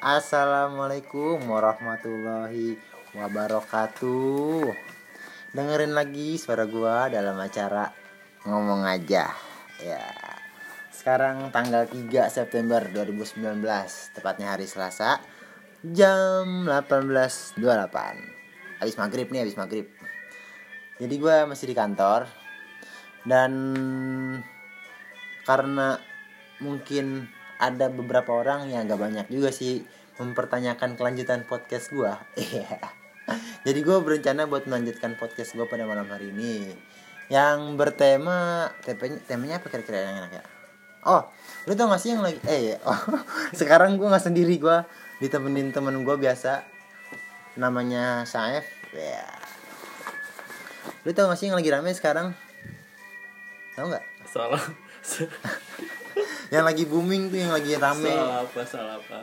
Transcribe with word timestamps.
Assalamualaikum 0.00 1.44
warahmatullahi 1.44 2.72
wabarakatuh. 3.12 4.72
Dengerin 5.52 5.92
lagi 5.92 6.40
suara 6.40 6.64
gua 6.64 7.12
dalam 7.12 7.36
acara 7.36 7.92
Ngomong 8.48 8.88
Aja. 8.88 9.28
Ya. 9.76 10.00
Sekarang 10.88 11.52
tanggal 11.52 11.84
3 11.84 12.32
September 12.32 12.80
2019 12.80 13.60
Tepatnya 14.16 14.56
hari 14.56 14.64
Selasa 14.64 15.20
Jam 15.84 16.64
18.28 16.64 17.60
Habis 18.80 18.96
maghrib 18.96 19.28
nih, 19.28 19.44
habis 19.44 19.60
maghrib. 19.60 19.84
Jadi 20.96 21.14
gua 21.20 21.44
masih 21.44 21.68
di 21.68 21.76
kantor 21.76 22.24
Dan 23.28 23.52
Karena 25.44 26.00
mungkin 26.64 27.36
ada 27.60 27.92
beberapa 27.92 28.32
orang 28.32 28.72
yang 28.72 28.88
gak 28.88 28.96
banyak 28.96 29.26
juga 29.28 29.52
sih 29.52 29.84
mempertanyakan 30.16 30.96
kelanjutan 30.96 31.44
podcast 31.44 31.92
gua. 31.92 32.16
Iya. 32.40 32.80
Jadi 33.62 33.86
gue 33.86 33.98
berencana 34.02 34.50
buat 34.50 34.66
melanjutkan 34.66 35.14
podcast 35.14 35.54
gue 35.54 35.62
pada 35.68 35.86
malam 35.86 36.08
hari 36.10 36.34
ini 36.34 36.74
yang 37.30 37.78
bertema 37.78 38.66
temanya, 38.82 39.22
temanya 39.30 39.54
apa 39.62 39.70
kira-kira 39.70 40.02
yang 40.02 40.18
enak 40.26 40.42
ya? 40.42 40.44
Oh, 41.06 41.22
lu 41.70 41.78
tau 41.78 41.86
gak 41.86 42.02
sih 42.02 42.10
yang 42.10 42.26
lagi 42.26 42.42
eh 42.50 42.74
oh, 42.90 42.98
sekarang 43.54 43.96
gue 43.96 44.08
nggak 44.10 44.24
sendiri 44.26 44.58
gue 44.58 44.78
ditemenin 45.22 45.70
temen 45.70 46.02
gue 46.02 46.16
biasa 46.18 46.66
namanya 47.54 48.26
Saif 48.26 48.66
ya. 48.90 49.24
Lu 51.06 51.14
tau 51.14 51.30
gak 51.30 51.38
sih 51.38 51.46
yang 51.52 51.56
lagi 51.60 51.70
rame 51.70 51.94
sekarang? 51.94 52.34
Tau 53.78 53.86
nggak? 53.86 54.04
Salah. 54.26 54.60
yang 56.50 56.66
lagi 56.66 56.82
booming 56.82 57.30
tuh 57.30 57.38
yang 57.38 57.54
lagi 57.54 57.78
rame 57.78 58.10
Soal 58.10 58.30
apa? 58.42 58.60
Soal 58.66 58.88
apa? 58.98 59.18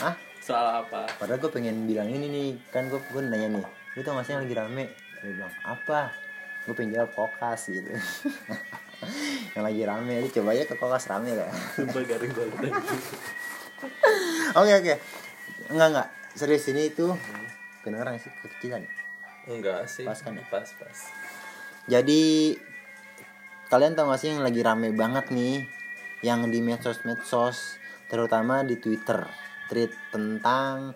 Hah? 0.00 0.14
Soal 0.40 0.66
apa? 0.86 1.00
padahal 1.18 1.38
gue 1.42 1.50
pengen 1.50 1.84
bilang 1.84 2.06
ini 2.06 2.26
nih 2.30 2.48
kan 2.70 2.86
gue 2.86 2.98
gue 2.98 3.22
nanya 3.26 3.58
nih 3.58 3.64
lu 3.98 4.00
tau 4.06 4.14
gak 4.16 4.24
sih 4.26 4.32
yang 4.38 4.46
lagi 4.46 4.54
rame 4.56 4.84
dia 5.20 5.30
bilang 5.34 5.52
apa 5.66 6.14
gue 6.64 6.74
pengen 6.78 6.94
jawab 6.96 7.10
kokas 7.12 7.74
gitu 7.74 7.90
yang 9.58 9.64
lagi 9.66 9.82
rame 9.82 10.14
lu 10.22 10.28
coba 10.30 10.48
aja 10.54 10.64
ke 10.64 10.74
kokas 10.78 11.04
rame 11.10 11.30
lah 11.34 11.50
Sumpah 11.74 12.02
garing 12.06 12.32
banget 12.32 12.72
oke 14.54 14.72
oke 14.78 14.94
enggak 15.74 15.88
enggak 15.90 16.08
serius 16.38 16.64
ini 16.70 16.88
itu 16.88 17.10
kedengeran 17.82 18.16
sih 18.16 18.32
kekecilan 18.46 18.86
Enggak 19.48 19.88
sih. 19.88 20.04
Pas 20.04 20.20
kan 20.20 20.36
ya? 20.36 20.44
Pas 20.52 20.68
pas. 20.68 20.98
jadi 21.88 22.54
kalian 23.72 23.96
tau 23.96 24.10
gak 24.12 24.20
sih 24.20 24.30
yang 24.30 24.44
lagi 24.44 24.60
rame 24.62 24.92
banget 24.92 25.32
nih 25.32 25.64
yang 26.20 26.48
di 26.48 26.60
medsos-medsos 26.60 27.80
terutama 28.10 28.66
di 28.66 28.76
Twitter 28.76 29.24
tweet 29.70 29.94
tentang 30.10 30.92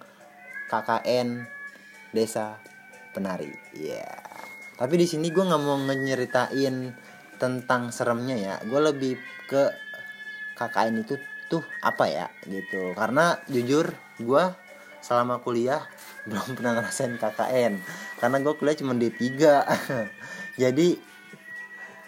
KKN 0.67 1.47
Desa 2.11 2.59
Penari. 3.15 3.49
Iya. 3.79 4.11
Tapi 4.75 4.95
di 4.99 5.07
sini 5.07 5.31
gue 5.31 5.47
nggak 5.47 5.63
mau 5.63 5.79
nyeritain 5.79 6.91
tentang 7.39 7.95
seremnya 7.95 8.35
ya. 8.35 8.55
Gue 8.67 8.83
lebih 8.83 9.15
ke 9.47 9.71
KKN 10.59 11.07
itu 11.07 11.15
tuh 11.47 11.63
apa 11.79 12.11
ya 12.11 12.27
gitu. 12.51 12.91
Karena 12.99 13.39
jujur 13.47 13.95
gue 14.19 14.45
selama 14.99 15.39
kuliah 15.39 15.87
belum 16.29 16.59
pernah 16.59 16.83
ngerasain 16.83 17.15
KKN. 17.15 17.73
Karena 18.19 18.37
gue 18.43 18.55
kuliah 18.59 18.77
cuma 18.77 18.99
D3. 18.99 19.23
Jadi 20.63 20.99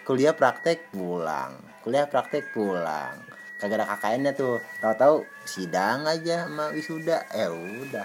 kuliah 0.03 0.35
praktek 0.35 0.91
pulang 0.91 1.66
kuliah 1.87 2.11
praktek 2.11 2.51
pulang. 2.51 3.15
Kagak 3.63 3.79
ada 3.79 3.87
KKN-nya 3.95 4.35
tuh. 4.35 4.59
Tahu-tahu 4.83 5.23
sidang 5.47 6.03
aja 6.03 6.51
sama 6.51 6.75
wisuda. 6.75 7.23
Ya 7.31 7.55
udah. 7.55 8.03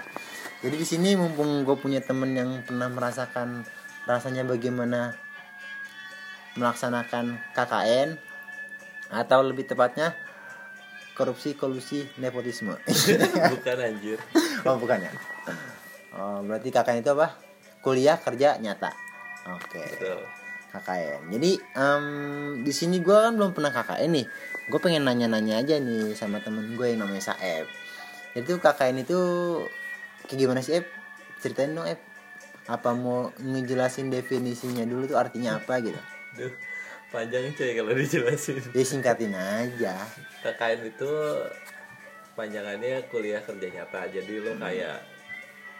Jadi 0.62 0.76
di 0.78 0.86
sini 0.86 1.18
mumpung 1.18 1.66
gue 1.66 1.74
punya 1.74 1.98
temen 1.98 2.30
yang 2.30 2.62
pernah 2.62 2.86
merasakan 2.86 3.66
rasanya 4.06 4.46
bagaimana 4.46 5.18
melaksanakan 6.54 7.42
KKN 7.58 8.22
atau 9.10 9.42
lebih 9.42 9.66
tepatnya 9.66 10.14
korupsi 11.18 11.58
kolusi 11.58 12.06
nepotisme. 12.22 12.78
Bukan 13.58 13.76
anjir. 13.82 14.22
oh 14.62 14.78
bukan 14.78 15.02
ya? 15.02 15.12
Oh, 16.14 16.38
berarti 16.46 16.70
KKN 16.70 17.02
itu 17.02 17.10
apa? 17.18 17.34
Kuliah 17.82 18.14
kerja 18.14 18.62
nyata. 18.62 18.94
Oke. 19.58 19.82
Betul. 19.98 20.41
KKN. 20.72 21.28
Jadi 21.28 21.50
em, 21.76 22.04
di 22.64 22.72
sini 22.72 22.98
gue 22.98 23.12
kan 23.12 23.36
belum 23.36 23.52
pernah 23.52 23.68
KKN 23.70 24.10
nih. 24.10 24.26
Gue 24.72 24.80
pengen 24.80 25.04
nanya-nanya 25.04 25.60
aja 25.60 25.76
nih 25.76 26.16
sama 26.16 26.40
temen 26.40 26.72
gue 26.72 26.86
yang 26.88 27.04
namanya 27.04 27.32
Saeb. 27.32 27.68
Jadi 28.32 28.44
tuh 28.48 28.58
KKN 28.58 29.04
itu 29.04 29.20
kayak 30.26 30.38
gimana 30.40 30.60
sih 30.64 30.80
Eb? 30.80 30.86
Ceritain 31.44 31.76
dong 31.76 31.84
Eb. 31.84 32.00
Apa 32.64 32.96
mau 32.96 33.28
ngejelasin 33.36 34.08
definisinya 34.08 34.88
dulu 34.88 35.04
tuh 35.04 35.18
artinya 35.20 35.60
apa 35.60 35.82
gitu? 35.84 36.00
Duh, 36.40 36.52
panjang 37.12 37.52
coy 37.52 37.76
kalau 37.76 37.92
dijelasin. 37.92 38.62
Ya 38.78 38.84
singkatin 38.88 39.36
aja. 39.36 39.92
KKN 40.40 40.88
itu 40.88 41.10
panjangannya 42.32 43.04
kuliah 43.12 43.44
kerja 43.44 43.68
nyata. 43.68 44.08
Jadi 44.08 44.40
lo 44.40 44.56
kayak 44.56 45.04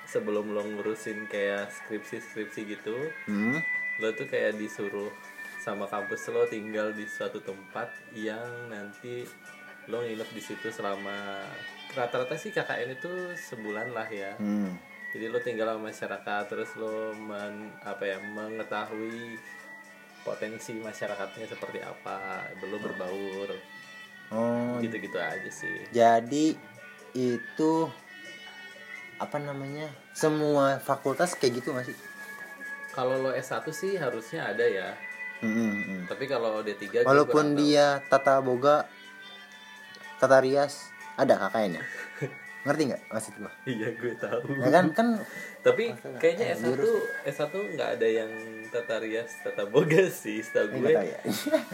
sebelum 0.05 0.53
lo 0.53 0.61
ngurusin 0.61 1.25
kayak 1.31 1.73
skripsi-skripsi 1.73 2.61
gitu, 2.69 2.93
Hmm. 3.25 3.57
Lo 4.03 4.11
tuh 4.13 4.27
kayak 4.27 4.59
disuruh 4.59 5.09
sama 5.63 5.87
kampus 5.87 6.27
lo 6.35 6.43
tinggal 6.51 6.91
di 6.91 7.07
suatu 7.07 7.39
tempat 7.39 7.87
yang 8.19 8.43
nanti 8.67 9.23
lo 9.87 10.03
nginep 10.03 10.27
di 10.35 10.43
situ 10.43 10.75
selama 10.75 11.39
rata-rata 11.95 12.35
sih 12.35 12.51
KKN 12.51 12.99
itu 12.99 13.13
sebulan 13.39 13.95
lah 13.95 14.11
ya 14.11 14.35
Hmm. 14.43 14.75
jadi 15.15 15.31
lo 15.31 15.39
tinggal 15.39 15.71
sama 15.71 15.87
masyarakat 15.87 16.43
terus 16.51 16.75
lo 16.75 17.15
men, 17.15 17.71
apa 17.87 18.03
ya 18.03 18.19
mengetahui 18.19 19.39
potensi 20.27 20.75
masyarakatnya 20.75 21.47
seperti 21.47 21.79
apa 21.79 22.47
belum 22.59 22.83
berbaur 22.83 23.51
Oh, 24.33 24.81
gitu-gitu 24.81 25.21
aja 25.21 25.51
sih 25.53 25.85
jadi 25.93 26.57
itu 27.13 27.73
apa 29.21 29.39
namanya? 29.39 29.87
Semua 30.11 30.83
fakultas 30.83 31.39
kayak 31.39 31.63
gitu 31.63 31.71
masih. 31.71 31.95
Kalau 32.93 33.19
lo 33.19 33.31
S1 33.31 33.65
sih 33.69 33.93
harusnya 33.95 34.47
ada 34.47 34.63
ya 34.63 34.91
Hmm, 35.39 36.07
tapi 36.07 36.25
kalau 36.25 36.63
D3 36.63 36.79
gue 36.87 37.03
Walaupun 37.03 37.35
kurang 37.35 37.51
tahu. 37.53 37.61
dia 37.61 37.87
tata 38.07 38.39
boga, 38.39 38.87
tata 40.17 40.39
rias, 40.39 40.87
ada 41.13 41.35
KKN 41.37 41.73
ya. 41.73 41.85
Ngerti 42.63 42.83
nggak 42.87 43.03
maksud 43.11 43.35
gua? 43.37 43.51
iya 43.67 43.91
gue 43.91 44.15
tahu 44.15 44.55
Ya 44.55 44.71
kan 44.71 44.95
kan 44.95 45.07
tapi 45.67 45.91
kayaknya 46.15 46.47
Eh, 46.47 46.55
S1 46.55 46.67
jurus. 46.69 47.03
S1 47.27 47.51
nggak 47.75 47.91
ada 47.93 48.07
yang 48.07 48.31
tata 48.71 48.97
rias 48.99 49.35
tata 49.43 49.67
boga 49.67 50.07
sih 50.23 50.39
setahu 50.39 50.79
gue 50.79 50.95
ya. 50.95 51.19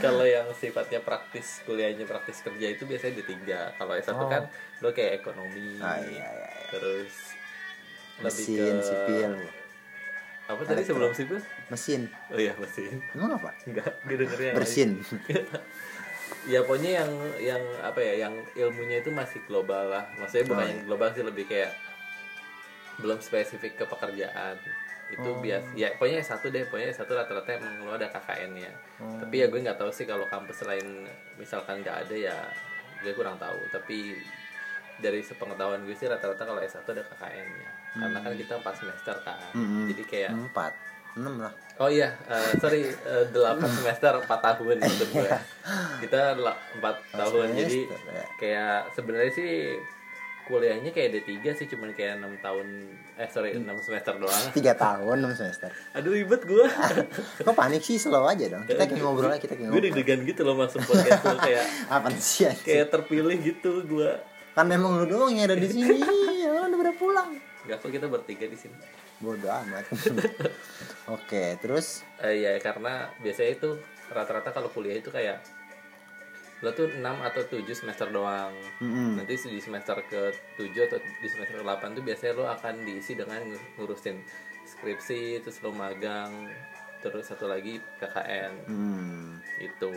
kalau 0.01 0.25
yang 0.25 0.49
sifatnya 0.51 0.99
praktis 0.99 1.61
kuliahnya 1.63 2.03
praktis 2.03 2.41
kerja 2.41 2.73
itu 2.73 2.83
biasanya 2.83 3.21
D3 3.21 3.37
kalau 3.77 3.93
S1 3.95 4.17
Oh. 4.17 4.33
kan 4.33 4.49
lo 4.81 4.89
kayak 4.91 5.21
ekonomi 5.21 5.77
Ah, 5.77 6.01
iya, 6.01 6.09
iya, 6.09 6.25
iya. 6.25 6.49
terus 6.71 7.37
lebih 8.19 8.45
Mesin 8.49 8.57
ke 8.73 8.83
sipil, 8.83 9.33
apa 10.49 10.61
tadi 10.65 10.81
sebelum 10.83 11.13
sipil 11.13 11.37
mesin. 11.69 12.09
oh 12.33 12.37
iya 12.37 12.57
mesin 12.57 13.05
Emang 13.13 13.37
apa? 13.37 13.53
enggak 13.63 14.01
Bersin. 14.57 14.97
lain. 14.97 15.29
ya 16.53 16.61
pokoknya 16.63 16.91
yang 16.99 17.11
yang 17.39 17.63
apa 17.79 18.01
ya 18.01 18.25
yang 18.25 18.35
ilmunya 18.55 18.99
itu 18.99 19.11
masih 19.11 19.45
global 19.45 19.87
lah 19.87 20.09
maksudnya 20.17 20.49
bukan 20.49 20.57
Oh, 20.59 20.67
yang 20.67 20.81
global 20.85 21.09
sih 21.11 21.21
lebih 21.23 21.45
kayak 21.45 21.77
belum 22.99 23.21
spesifik 23.21 23.77
ke 23.77 23.85
pekerjaan 23.85 24.57
itu 25.09 25.25
Oh. 25.27 25.41
biasa 25.41 25.73
ya 25.73 25.93
pokoknya 25.95 26.21
satu 26.21 26.49
deh 26.49 26.65
pokoknya 26.65 26.93
satu 26.93 27.13
rata-rata 27.13 27.49
emang 27.55 27.81
lo 27.81 27.93
ada 27.93 28.09
KKN 28.09 28.51
nya 28.55 28.73
Oh. 28.99 29.21
tapi 29.21 29.41
ya 29.41 29.47
gue 29.47 29.61
nggak 29.61 29.77
tahu 29.77 29.89
sih 29.89 30.05
kalau 30.05 30.25
kampus 30.27 30.65
lain 30.65 31.05
misalkan 31.37 31.81
nggak 31.81 32.09
ada 32.09 32.17
ya 32.17 32.37
gue 32.99 33.13
kurang 33.13 33.37
tahu 33.37 33.57
tapi 33.71 34.17
dari 34.99 35.21
sepengetahuan 35.21 35.81
gue 35.81 35.93
sih 35.93 36.05
rata-rata 36.05 36.43
kalau 36.43 36.59
S1 36.59 36.83
ada 36.83 37.03
KKN 37.05 37.49
nya 37.53 37.71
karena 37.95 38.19
kan 38.19 38.33
kita 38.33 38.53
4 38.57 38.67
semester 38.77 39.15
kan 39.21 39.39
Mm-mm. 39.53 39.87
jadi 39.87 40.03
kayak 40.05 40.31
Empat, 40.35 40.73
enam 41.15 41.35
lah. 41.41 41.53
Oh 41.77 41.87
iya, 41.87 42.11
eh, 42.25 42.51
sorry, 42.57 42.83
eh, 42.85 43.25
delapan 43.29 43.71
semester 43.79 44.19
empat 44.19 44.39
tahun 44.41 44.77
maksud 44.77 45.09
gue. 45.09 45.31
Kita 46.01 46.35
dela- 46.35 46.59
empat 46.75 46.97
tahun, 47.09 47.55
jadi 47.57 47.79
semester, 47.81 48.13
ya. 48.13 48.25
kayak 48.37 48.75
sebenarnya 48.93 49.33
sih 49.33 49.51
kuliahnya 50.45 50.91
kayak 50.91 51.21
D3 51.21 51.29
sih 51.53 51.67
cuman 51.69 51.93
kayak 51.93 52.17
enam 52.17 52.33
tahun 52.41 52.67
eh 53.15 53.29
sorry 53.29 53.53
enam 53.53 53.77
semester 53.79 54.17
doang. 54.17 54.45
Tiga 54.57 54.73
tahun, 54.73 55.21
enam 55.21 55.33
semester. 55.33 55.69
Aduh 55.93 56.11
ribet 56.11 56.41
gue. 56.43 56.65
Kok 57.45 57.53
panik 57.53 57.83
sih 57.83 57.95
slow 57.97 58.25
aja 58.25 58.49
dong. 58.49 58.65
Kita 58.65 58.83
kayak 58.83 58.99
ngobrol 58.99 59.29
aja, 59.29 59.39
kita 59.39 59.55
kayak 59.55 59.69
gue 59.69 59.77
ngobrol. 59.77 59.85
deg-degan 59.93 60.21
gitu 60.25 60.41
loh 60.43 60.57
masuk 60.57 60.81
podcast 60.83 61.21
tuh 61.21 61.39
kayak 61.39 61.65
Apa 61.87 62.09
sih? 62.17 62.49
kayak 62.59 62.89
terpilih 62.89 63.37
gitu 63.39 63.85
gue. 63.85 64.11
Kan 64.59 64.67
emang 64.69 64.99
lu 64.99 65.07
doang 65.07 65.31
yang 65.31 65.47
ada 65.47 65.55
di 65.55 65.71
sini. 65.71 66.03
Ya 66.39 66.51
udah 66.57 66.75
pada 66.75 66.93
pulang. 66.93 67.31
Gak 67.63 67.79
kok 67.79 67.91
kita 67.91 68.07
bertiga 68.07 68.47
di 68.47 68.57
sini. 68.57 68.75
Bodoh 69.19 69.47
amat. 69.63 69.87
Oke, 71.15 71.55
terus 71.59 72.03
Eh, 72.19 72.41
ya 72.41 72.59
karena 72.59 73.07
biasanya 73.19 73.51
itu 73.53 73.71
rata-rata 74.09 74.51
kalau 74.51 74.67
kuliah 74.67 74.97
itu 74.97 75.09
kayak 75.09 75.39
lo 76.59 76.73
tuh 76.73 76.91
6 76.91 76.99
atau 76.99 77.43
7 77.45 77.63
semester 77.71 78.11
doang 78.11 78.51
Mm-mm. 78.83 79.15
nanti 79.15 79.39
di 79.39 79.63
semester 79.63 79.95
ke 80.03 80.35
7 80.59 80.67
atau 80.83 80.99
di 80.99 81.29
semester 81.29 81.55
ke 81.55 81.63
8 81.63 81.95
tuh 81.95 82.03
biasanya 82.03 82.33
lo 82.35 82.45
akan 82.49 82.83
diisi 82.83 83.15
dengan 83.15 83.39
ngu- 83.39 83.79
ngurusin 83.79 84.19
skripsi 84.67 85.39
terus 85.39 85.63
lo 85.63 85.71
magang 85.71 86.51
terus 86.99 87.31
satu 87.31 87.47
lagi 87.47 87.79
KKN 87.97 88.53
Hmm. 88.67 89.39
itu 89.57 89.93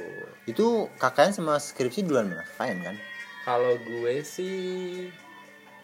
Itu 0.45 0.67
KKN 0.95 1.33
sama 1.33 1.57
skripsi 1.57 2.05
duluan 2.05 2.29
mana? 2.29 2.45
KKN 2.51 2.77
kan? 2.83 2.95
Kalau 3.41 3.73
gue 3.77 4.21
sih 4.21 5.09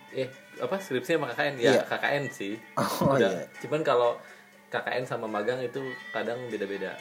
eh 0.10 0.30
apa 0.58 0.76
skripsi 0.76 1.16
sama 1.16 1.30
KKN 1.30 1.56
ya 1.58 1.72
Iya. 1.72 1.82
KKN 1.86 2.24
sih 2.30 2.54
Oh, 2.80 3.12
Udah. 3.12 3.30
iya. 3.30 3.44
cuman 3.60 3.82
kalau 3.82 4.18
KKN 4.68 5.04
sama 5.04 5.26
magang 5.26 5.60
itu 5.60 5.80
kadang 6.10 6.38
beda-beda 6.48 6.94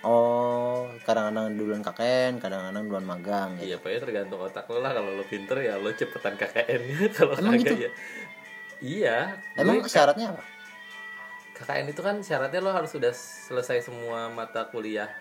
Oh, 0.00 0.88
kadang-kadang 1.04 1.52
duluan 1.54 1.84
KKN, 1.84 2.40
kadang-kadang 2.40 2.88
duluan 2.88 3.04
magang 3.04 3.52
gitu. 3.54 3.66
iya 3.66 3.76
pokoknya 3.76 4.00
tergantung 4.00 4.40
otak 4.40 4.64
lo 4.64 4.80
lah 4.80 4.90
kalau 4.90 5.12
lo 5.12 5.24
pinter 5.24 5.60
ya 5.60 5.76
lo 5.76 5.92
cepetan 5.92 6.34
KKN 6.34 6.80
nya 6.82 6.98
kalau 7.16 7.34
kagak 7.36 7.60
gitu? 7.60 7.74
ya 7.78 7.90
iya 8.80 9.16
Emang 9.54 9.84
syaratnya 9.84 10.32
apa? 10.32 10.44
KKN 11.52 11.86
itu 11.86 12.00
kan 12.00 12.16
syaratnya 12.18 12.60
lo 12.60 12.72
harus 12.72 12.88
sudah 12.88 13.12
selesai 13.12 13.84
semua 13.84 14.32
mata 14.32 14.64
kuliah 14.64 15.12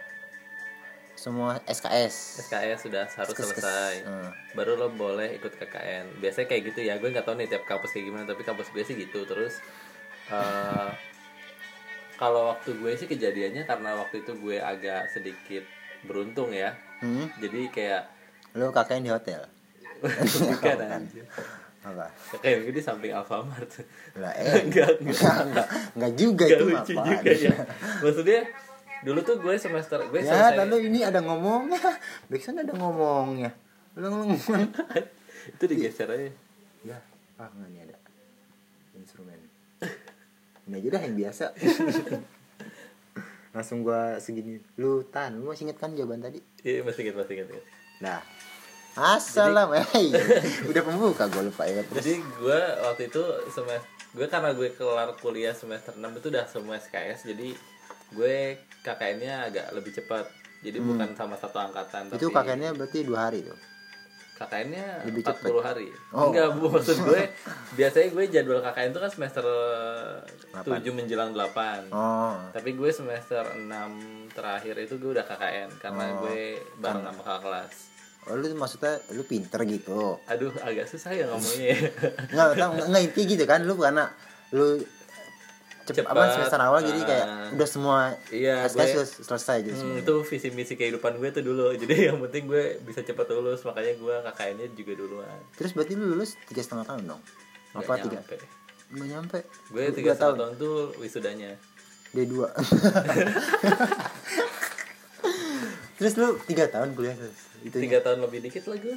Semua 1.19 1.60
SKS. 1.66 2.16
SKS 2.42 2.80
sudah 2.81 3.04
harus 3.06 3.27
Skes-skes. 3.30 3.60
selesai 3.60 3.94
Hmm. 4.01 4.31
baru 4.56 4.74
lo 4.74 4.88
boleh 4.89 5.36
ikut 5.36 5.51
KKN 5.51 6.18
biasanya 6.18 6.48
kayak 6.48 6.63
gitu 6.66 6.80
ya 6.81 6.95
gue 6.95 7.06
nggak 7.06 7.21
tahu 7.21 7.36
nih 7.36 7.48
tiap 7.48 7.63
kampus 7.66 7.92
kayak 7.92 8.07
gimana 8.07 8.24
tapi 8.24 8.42
kampus 8.42 8.71
gue 8.71 8.80
sih 8.81 8.95
gitu 8.95 9.24
terus 9.25 9.60
eh, 10.31 10.89
kalau 12.16 12.50
waktu 12.50 12.71
gue 12.74 12.92
sih 12.95 13.06
kejadiannya 13.06 13.63
karena 13.63 13.95
waktu 13.95 14.21
itu 14.21 14.31
gue 14.33 14.57
agak 14.57 15.07
sedikit 15.10 15.68
beruntung 16.01 16.50
ya 16.50 16.71
Hmm. 17.00 17.27
jadi 17.38 17.68
kayak 17.69 18.01
Lu 18.56 18.72
KKN 18.72 19.04
di 19.04 19.10
hotel. 19.10 19.39
bukan 20.51 20.77
anjir. 20.81 21.24
Apa? 21.80 22.12
Gue 22.36 22.72
di 22.72 22.80
samping 22.80 23.12
Alfamart 23.12 23.72
Lah 24.15 24.36
eh. 24.42 24.60
Enggak, 24.62 25.00
enggak. 25.00 25.36
enggak, 25.42 25.68
enggak 25.95 26.12
juga 26.15 26.44
Gak 26.45 26.51
itu 26.54 26.65
lucu 26.65 26.92
apaan. 26.92 27.07
juga 27.10 27.31
ya 27.31 27.56
maksudnya 28.00 28.39
dulu 29.06 29.19
tuh 29.24 29.36
gue 29.40 29.54
semester 29.56 30.00
gue 30.12 30.19
Ya, 30.19 30.31
selesai 30.31 30.60
lalu 30.66 30.92
ini 30.92 31.00
ada 31.04 31.24
ngomongnya. 31.24 31.80
Backsound 32.28 32.63
ada 32.63 32.74
ngomongnya. 32.75 33.56
Lu 33.96 34.07
ngomong. 34.12 34.38
itu 35.56 35.63
digeser 35.66 36.07
aja 36.12 36.30
ya, 36.84 36.98
ah 37.40 37.50
enggak 37.51 37.69
nih 37.74 37.81
ada 37.90 37.98
instrumen. 38.96 39.40
Ini 40.68 40.75
aja 40.78 40.88
dah 40.94 41.01
yang 41.01 41.16
biasa. 41.18 41.46
Langsung 43.56 43.81
gua 43.81 44.22
segini. 44.22 44.62
Lu 44.78 45.04
tan, 45.07 45.42
lu 45.42 45.50
masih 45.50 45.68
inget 45.68 45.80
kan 45.81 45.96
jawaban 45.96 46.22
tadi? 46.22 46.40
iya 46.62 46.86
masih 46.86 47.07
inget 47.07 47.16
masih 47.18 47.34
inget. 47.40 47.48
Nah. 48.04 48.22
Assalam, 49.00 49.72
hey. 49.96 50.12
Udah 50.69 50.84
pembuka 50.84 51.30
gue 51.31 51.48
lupa 51.48 51.63
ya 51.63 51.86
terus. 51.88 52.04
jadi 52.04 52.19
gue 52.19 52.60
waktu 52.84 53.07
itu 53.07 53.24
semester 53.48 53.88
gue 54.18 54.25
karena 54.25 54.50
gue 54.57 54.74
kelar 54.74 55.13
kuliah 55.22 55.54
semester 55.54 55.94
6 55.94 56.04
itu 56.19 56.28
udah 56.34 56.46
semua 56.50 56.75
SKS 56.81 57.30
jadi 57.30 57.54
gue 58.11 58.38
KKN-nya 58.79 59.35
agak 59.45 59.65
lebih 59.71 59.91
cepat 59.91 60.25
jadi 60.59 60.77
bukan 60.77 61.13
sama 61.13 61.35
satu 61.35 61.57
angkatan 61.57 62.07
Hmm. 62.07 62.15
Itu 62.15 62.27
tapi 62.27 62.35
kakeknya 62.35 62.69
berarti 62.71 63.00
dua 63.01 63.19
hari 63.23 63.39
tuh. 63.41 63.59
KKN-nya 64.35 65.03
Lebih 65.03 65.21
40 65.21 65.35
cepet. 65.35 65.51
hari 65.61 65.88
Oh. 66.09 66.31
enggak 66.31 66.47
bu 66.53 66.67
maksud 66.69 66.95
gue 67.01 67.21
biasanya 67.75 68.07
gue 68.09 68.23
jadwal 68.29 68.59
KKN 68.61 68.89
itu 68.89 69.00
kan 69.00 69.11
semester 69.11 69.45
Delapan. 70.50 70.79
7 70.79 70.95
menjelang 70.95 71.31
8 71.33 71.91
Oh. 71.91 72.39
tapi 72.50 72.69
gue 72.71 72.89
semester 72.89 73.44
6 73.44 73.67
terakhir 74.31 74.75
itu 74.79 74.95
gue 74.95 75.12
udah 75.12 75.25
KKN 75.25 75.69
karena 75.77 76.03
Oh. 76.09 76.23
gue 76.23 76.39
bareng 76.77 77.03
sama 77.03 77.19
kakak 77.19 77.41
kelas 77.44 77.73
Oh, 78.21 78.35
lu 78.35 78.47
maksudnya 78.53 78.94
lu 79.09 79.23
pinter 79.23 79.59
gitu. 79.65 80.19
aduh 80.23 80.51
agak 80.62 80.85
susah 80.85 81.12
ya 81.12 81.23
ngomongnya 81.25 81.71
ya. 81.71 81.79
Enggak, 82.29 82.47
enggak, 82.53 82.69
enggak 82.85 83.01
inti 83.01 83.21
gitu 83.25 83.44
kan 83.44 83.59
lu 83.62 83.73
karena 83.75 84.05
lu 84.51 84.79
Cepat, 85.91 86.12
apa 86.12 86.24
semester 86.31 86.59
awal 86.59 86.80
jadi 86.81 87.00
kayak 87.01 87.25
ah. 87.25 87.50
udah 87.51 87.68
semua 87.68 87.97
Iya, 88.30 88.56
SKS 88.65 88.91
gue- 88.91 89.09
selesai 89.24 89.57
gitu 89.62 89.75
Hmm, 89.77 89.97
itu 89.97 90.13
visi 90.24 90.47
misi 90.50 90.74
kehidupan 90.74 91.15
gue 91.15 91.30
tuh 91.30 91.41
dulu 91.41 91.74
jadi 91.81 92.09
yang 92.09 92.21
penting 92.21 92.45
gue 92.45 92.63
bisa 92.81 93.00
cepat 93.00 93.30
lulus 93.31 93.62
makanya 93.62 93.94
gue 93.95 94.15
KKN-nya 94.24 94.68
juga 94.71 94.94
duluan 94.95 95.39
Terus 95.53 95.71
berarti 95.71 95.94
lu 95.94 96.06
lulus 96.09 96.38
tiga 96.45 96.59
setengah 96.59 96.86
tahun 96.86 97.03
dong? 97.07 97.21
Nggak 97.71 97.81
Apa 97.81 97.94
tiga? 98.00 98.19
Nggak 98.89 99.07
nyampe. 99.07 99.39
gue 99.69 99.83
tiga 99.94 100.13
tahun. 100.15 100.36
tahun 100.36 100.53
tuh 100.56 100.75
wisudanya 100.97 101.53
D 102.09 102.25
dua. 102.25 102.50
Terus 105.95 106.13
lu 106.15 106.27
tiga 106.41 106.65
tahun 106.65 106.95
kuliah 106.95 107.12
terus? 107.13 107.38
Tiga 107.69 108.00
tahun 108.00 108.24
lebih 108.24 108.39
dikit 108.41 108.65
lah 108.65 108.77
gue 108.77 108.95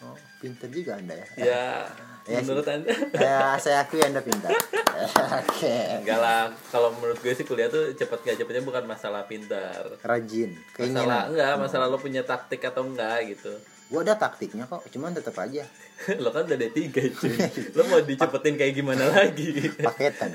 Oh, 0.00 0.12
pinter 0.36 0.68
juga 0.68 0.96
anda 0.96 1.12
ya. 1.12 1.26
ya 1.38 1.64
Ya 2.24 2.40
menurut 2.40 2.64
anda 2.64 2.88
Ya, 3.12 3.52
saya 3.56 3.84
akui 3.84 4.00
anda 4.00 4.18
pintar. 4.18 4.48
Oke. 4.48 5.76
enggak 6.00 6.16
lah 6.16 6.48
kalau 6.68 6.88
menurut 6.92 7.18
gue 7.18 7.30
sih 7.30 7.42
kuliah 7.42 7.68
tuh 7.68 7.92
cepet 7.92 8.18
gak 8.22 8.36
cepetnya 8.36 8.62
bukan 8.62 8.84
masalah 8.84 9.24
pintar 9.24 9.84
Rajin. 10.00 10.56
masalah 10.72 10.72
Keinginan. 10.72 11.24
enggak 11.28 11.52
masalah 11.58 11.86
lo 11.86 11.96
punya 11.96 12.22
taktik 12.22 12.62
atau 12.62 12.82
enggak 12.82 13.28
gitu 13.28 13.52
Gua 13.84 14.00
ada 14.00 14.16
taktiknya 14.16 14.64
kok, 14.64 14.80
cuman 14.88 15.12
tetap 15.12 15.36
aja 15.36 15.68
lo 16.22 16.30
kan 16.30 16.42
udah 16.42 16.56
D3 16.56 16.80
cuy 17.12 17.36
lo 17.76 17.82
mau 17.84 18.00
dicepetin 18.00 18.56
kayak 18.56 18.72
gimana 18.74 19.04
lagi 19.04 19.68
paketan. 19.76 20.32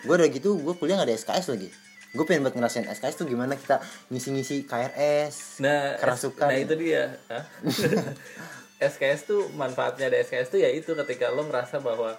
gue 0.00 0.14
udah 0.14 0.28
gitu, 0.28 0.56
gue 0.56 0.74
kuliah 0.74 0.96
gak 0.96 1.06
ada 1.06 1.14
SKS 1.14 1.46
lagi. 1.48 1.70
Gue 2.08 2.24
pengen 2.24 2.42
buat 2.42 2.54
ngerasain 2.54 2.88
SKS 2.88 3.14
tuh 3.16 3.26
gimana 3.26 3.54
kita 3.54 3.78
ngisi-ngisi 4.08 4.64
KRS. 4.64 5.60
Nah, 5.60 5.94
Kerasukan. 5.96 6.48
nah 6.48 6.56
itu 6.56 6.74
dia. 6.74 7.14
SKS 8.78 9.20
tuh 9.26 9.42
manfaatnya 9.58 10.06
ada 10.06 10.22
SKS 10.22 10.54
tuh 10.54 10.60
ya 10.62 10.70
itu 10.70 10.94
ketika 10.94 11.34
lo 11.34 11.46
ngerasa 11.50 11.82
bahwa 11.82 12.14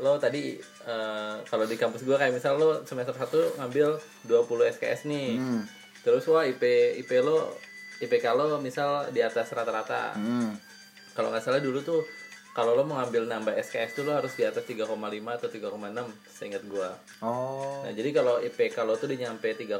lo 0.00 0.20
tadi 0.20 0.56
eh, 0.60 1.36
kalau 1.48 1.64
di 1.64 1.76
kampus 1.76 2.04
gua 2.04 2.20
kayak 2.20 2.36
misal 2.36 2.56
lo 2.56 2.84
semester 2.84 3.16
1 3.16 3.60
ngambil 3.60 3.96
20 4.28 4.72
SKS 4.76 5.08
nih. 5.08 5.36
Hmm. 5.36 5.62
Terus 6.04 6.24
wah 6.28 6.44
IP 6.44 6.62
IP 7.04 7.10
lo 7.20 7.56
IPK 8.00 8.24
lo 8.36 8.60
misal 8.60 9.08
di 9.12 9.24
atas 9.24 9.52
rata-rata. 9.52 10.16
Hmm. 10.16 10.52
Kalau 11.16 11.32
nggak 11.32 11.44
salah 11.44 11.60
dulu 11.64 11.80
tuh 11.80 12.04
kalau 12.56 12.72
lo 12.72 12.88
mau 12.88 12.96
ngambil 13.04 13.28
nambah 13.28 13.52
SKS 13.60 14.00
tuh 14.00 14.04
lo 14.08 14.16
harus 14.16 14.32
di 14.32 14.44
atas 14.48 14.64
3,5 14.64 14.88
atau 14.96 15.48
3,6 15.52 16.32
seingat 16.32 16.64
gua. 16.64 16.88
Oh. 17.20 17.84
Nah, 17.84 17.92
jadi 17.92 18.16
kalau 18.16 18.40
IPK 18.40 18.76
lo 18.84 18.96
tuh 18.96 19.12
udah 19.12 19.28
nyampe 19.28 19.52
3,6, 19.52 19.76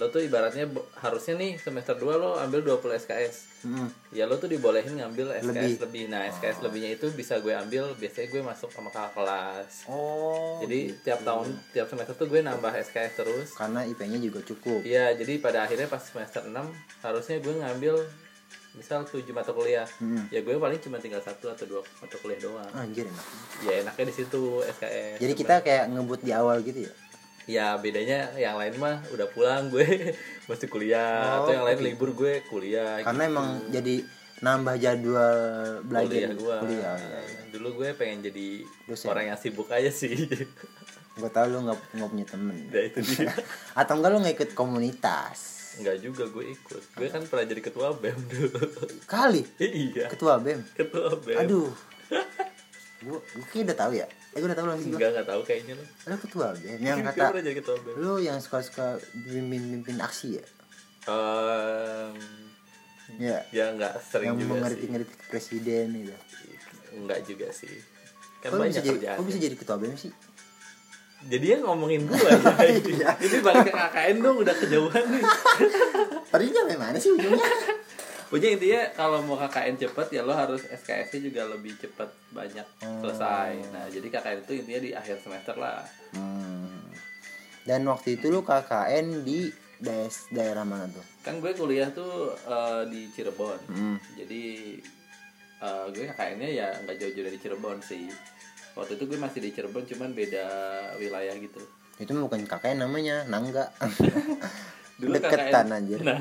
lo 0.00 0.08
tuh 0.08 0.24
ibaratnya 0.24 0.64
harusnya 1.04 1.36
nih 1.36 1.60
semester 1.60 1.92
2 2.00 2.16
lo 2.16 2.40
ambil 2.40 2.64
20 2.64 2.96
SKS. 2.96 3.36
Hmm. 3.68 3.92
Ya 4.08 4.24
lo 4.24 4.40
tuh 4.40 4.48
dibolehin 4.48 4.96
ngambil 4.96 5.36
SKS 5.36 5.52
Lebih. 5.52 5.72
lebih. 5.84 6.04
Nah, 6.08 6.24
SKS 6.32 6.64
lebihnya 6.64 6.90
itu 6.96 7.12
bisa 7.12 7.36
gue 7.44 7.52
ambil 7.52 7.92
biasanya 8.00 8.28
gue 8.32 8.40
masuk 8.40 8.72
sama 8.72 8.88
kakak 8.88 9.12
kelas. 9.20 9.72
Oh. 9.92 10.64
Jadi 10.64 10.96
tiap 11.04 11.20
tahun 11.20 11.52
tiap 11.76 11.92
semester 11.92 12.16
tuh 12.16 12.24
gue 12.32 12.40
nambah 12.40 12.72
SKS 12.72 13.12
terus. 13.20 13.48
karena 13.52 13.84
IP-nya 13.84 14.16
juga 14.16 14.40
cukup. 14.40 14.80
Iya, 14.80 15.12
jadi 15.12 15.36
pada 15.44 15.68
akhirnya 15.68 15.88
pas 15.92 16.00
semester 16.00 16.40
6 16.48 16.56
harusnya 17.04 17.36
gue 17.44 17.54
ngambil 17.60 17.94
misal 18.72 19.04
7 19.04 19.20
mata 19.36 19.52
kuliah. 19.52 19.84
Hmm. 20.00 20.24
Ya 20.32 20.40
gue 20.40 20.56
paling 20.56 20.80
cuma 20.80 20.96
tinggal 20.96 21.20
satu 21.20 21.52
atau 21.52 21.68
dua 21.68 21.84
mata 22.00 22.16
kuliah 22.16 22.40
doang. 22.40 22.72
Anjir 22.72 23.04
enak. 23.04 23.26
Ya 23.68 23.72
enaknya 23.84 24.04
di 24.08 24.14
situ 24.16 24.64
SKS. 24.64 25.20
Jadi 25.20 25.32
kita 25.36 25.60
kayak 25.60 25.92
ngebut 25.92 26.24
di 26.24 26.32
awal 26.32 26.64
gitu 26.64 26.88
ya. 26.88 26.92
Ya 27.44 27.74
bedanya 27.74 28.30
yang 28.34 28.54
lain 28.54 28.74
mah 28.76 29.02
udah 29.08 29.26
pulang 29.28 29.66
gue 29.66 29.82
masih 30.48 30.66
kuliah 30.66 31.38
Oh, 31.38 31.44
atau 31.44 31.52
yang 31.52 31.66
lain 31.66 31.78
libur 31.84 32.10
gue 32.12 32.42
kuliah 32.44 33.00
Karena 33.00 33.24
gitu. 33.24 33.32
emang 33.32 33.48
jadi 33.68 33.94
nambah 34.38 34.74
jadwal 34.76 35.38
belajar 35.82 36.08
kuliah 36.08 36.30
gue 36.32 36.56
kuliah. 36.60 36.96
ya. 36.98 37.20
dulu 37.50 37.68
gue 37.76 37.88
pengen 37.92 38.18
jadi 38.24 38.46
Dosen. 38.84 39.06
orang 39.06 39.24
yang 39.28 39.38
sibuk 39.38 39.68
aja 39.68 39.88
sih 39.88 40.14
Gue 41.12 41.28
tau 41.28 41.44
lu 41.44 41.60
nggak 41.60 41.76
nggak 41.92 42.08
punya 42.08 42.24
temen. 42.24 42.56
nah 42.66 42.80
itu 42.80 42.98
dia 43.04 43.28
Atau 43.78 43.94
enggak 43.94 44.10
lu 44.10 44.18
nggak 44.18 44.34
ikut 44.34 44.50
komunitas? 44.54 45.38
nggak 45.74 45.96
juga 46.00 46.24
gue 46.26 46.52
ikut 46.52 46.82
gue 46.90 47.08
kan 47.08 47.20
pernah 47.22 47.44
jadi 47.44 47.60
ketua 47.62 47.92
bem 47.94 48.16
dulu 48.28 48.60
Kali 49.04 49.40
iya 49.56 50.04
ketua 50.06 50.36
bem. 50.36 50.60
ketua 50.70 51.16
bem 51.18 51.36
Aduh. 51.38 51.72
Gue 52.98 53.18
gue 53.18 53.60
udah 53.62 53.74
tahu 53.74 53.92
ya. 53.94 54.04
Eh 54.32 54.38
gue 54.38 54.46
udah 54.46 54.56
tahu 54.56 54.66
lagi 54.66 54.82
gue. 54.82 54.94
nggak 54.94 55.10
nggak 55.12 55.28
tahu 55.28 55.40
kayaknya 55.42 55.74
lo 55.74 55.84
Lu 56.06 56.16
ketua 56.18 56.46
bem 56.54 56.78
yang 56.78 56.98
kata 57.02 57.24
lu 57.94 58.16
yang 58.18 58.38
suka-suka 58.38 58.96
mimpin-mimpin 59.22 59.96
aksi 59.98 60.36
ya? 60.36 60.44
Ehm, 61.06 62.16
Ya. 63.14 63.44
ya 63.50 63.68
nggak 63.70 64.00
sering 64.00 64.32
yang 64.32 64.36
juga 64.36 64.48
sih 64.48 64.56
mengerti-ngerti 64.56 65.12
presiden 65.26 65.86
gitu. 65.98 66.14
nggak 66.98 67.20
juga 67.22 67.48
sih 67.50 67.76
kan 68.38 68.48
Kok 68.48 68.54
lu 68.54 68.60
banyak 68.62 68.72
bisa 68.72 68.80
jadi, 68.80 68.90
kerjaan 68.94 69.16
kok 69.16 69.26
bisa 69.26 69.38
jadi 69.38 69.54
ketua 69.54 69.76
BEM 69.76 69.96
sih? 69.96 70.12
jadi 71.22 71.46
ya 71.46 71.56
ngomongin 71.60 72.00
gue 72.02 72.16
ya 72.18 72.34
Iya. 72.72 73.10
jadi 73.16 73.36
balik 73.38 73.62
ke 73.62 73.72
KKN 73.72 74.16
dong 74.18 74.36
udah 74.38 74.54
kejauhan 74.54 75.04
nih 75.08 75.24
Tadi 76.26 76.44
nyampe 76.48 76.74
mana 76.74 76.96
sih 76.96 77.10
ujungnya? 77.10 77.46
Pokoknya 78.32 78.50
intinya 78.50 78.80
kalau 78.96 79.20
mau 79.20 79.36
KKN 79.36 79.76
cepet 79.76 80.06
ya 80.10 80.24
lo 80.24 80.32
harus 80.32 80.64
SKS-nya 80.64 81.20
juga 81.22 81.42
lebih 81.46 81.76
cepet 81.76 82.08
banyak 82.32 82.64
Oh. 82.80 83.04
selesai. 83.04 83.60
Nah 83.68 83.84
jadi 83.86 84.08
KKN 84.08 84.40
itu 84.40 84.52
intinya 84.56 84.80
di 84.80 84.90
akhir 84.90 85.20
semester 85.20 85.52
lah. 85.54 85.84
Hmm. 86.12 86.80
Dan 87.62 87.84
waktu 87.84 88.16
itu 88.16 88.26
lu 88.26 88.40
KKN 88.40 89.20
di 89.20 89.52
daerah 90.30 90.62
mana 90.62 90.86
tuh 90.86 91.02
kan 91.20 91.36
gue 91.36 91.50
kuliah 91.52 91.90
tuh 91.90 92.30
eh, 92.38 92.86
di 92.86 93.10
Cirebon 93.10 93.58
Hmm. 93.66 93.98
jadi 94.14 94.42
eh, 95.58 95.84
gue 95.90 96.04
KKN-nya 96.08 96.48
ya 96.48 96.68
nggak 96.80 96.96
jauh-jauh 96.96 97.26
dari 97.26 97.36
Cirebon 97.36 97.82
sih 97.82 98.06
waktu 98.72 98.94
itu 98.94 99.04
gue 99.04 99.18
masih 99.18 99.42
di 99.42 99.50
Cirebon 99.50 99.82
cuman 99.84 100.14
beda 100.14 100.46
wilayah 100.96 101.34
gitu 101.34 101.58
itu 101.98 102.10
bukan 102.14 102.46
kakek 102.46 102.78
namanya 102.78 103.26
nangga 103.26 103.74
Dulu 105.02 105.18
deketan 105.18 105.50
KKN 105.50 105.68
anjir. 105.74 105.98
Nah, 106.06 106.18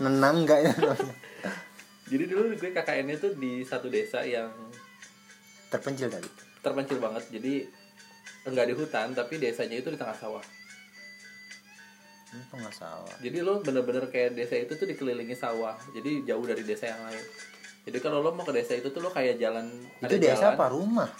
nangga 0.00 0.56
itu 0.64 0.80
namanya. 0.80 1.16
jadi 2.08 2.24
dulu 2.24 2.44
gue 2.56 2.70
KKN-nya 2.72 3.16
tuh 3.20 3.32
di 3.36 3.60
satu 3.68 3.92
desa 3.92 4.24
yang 4.24 4.48
terpencil 5.68 6.08
tadi? 6.08 6.28
terpencil 6.62 6.98
banget. 7.02 7.24
Jadi 7.28 7.68
enggak 8.48 8.66
di 8.70 8.74
hutan 8.74 9.12
tapi 9.12 9.36
desanya 9.36 9.76
itu 9.76 9.92
di 9.92 9.98
tengah 10.00 10.16
sawah. 10.16 10.44
Itu 12.32 12.56
nggak 12.56 12.72
salah 12.72 13.12
jadi 13.20 13.44
lo 13.44 13.60
bener-bener 13.60 14.08
kayak 14.08 14.32
desa 14.32 14.56
itu 14.56 14.72
tuh 14.72 14.88
dikelilingi 14.88 15.36
sawah. 15.36 15.76
Jadi 15.92 16.24
jauh 16.24 16.40
dari 16.48 16.64
desa 16.64 16.88
yang 16.88 17.02
lain. 17.04 17.24
Jadi 17.82 17.98
kalau 18.00 18.24
lo 18.24 18.32
mau 18.32 18.46
ke 18.46 18.56
desa 18.56 18.72
itu 18.72 18.88
tuh 18.88 19.04
lo 19.04 19.12
kayak 19.12 19.36
jalan 19.36 19.68
itu 20.00 20.16
desa 20.16 20.48
jalan, 20.48 20.56
apa 20.56 20.64
rumah? 20.72 21.10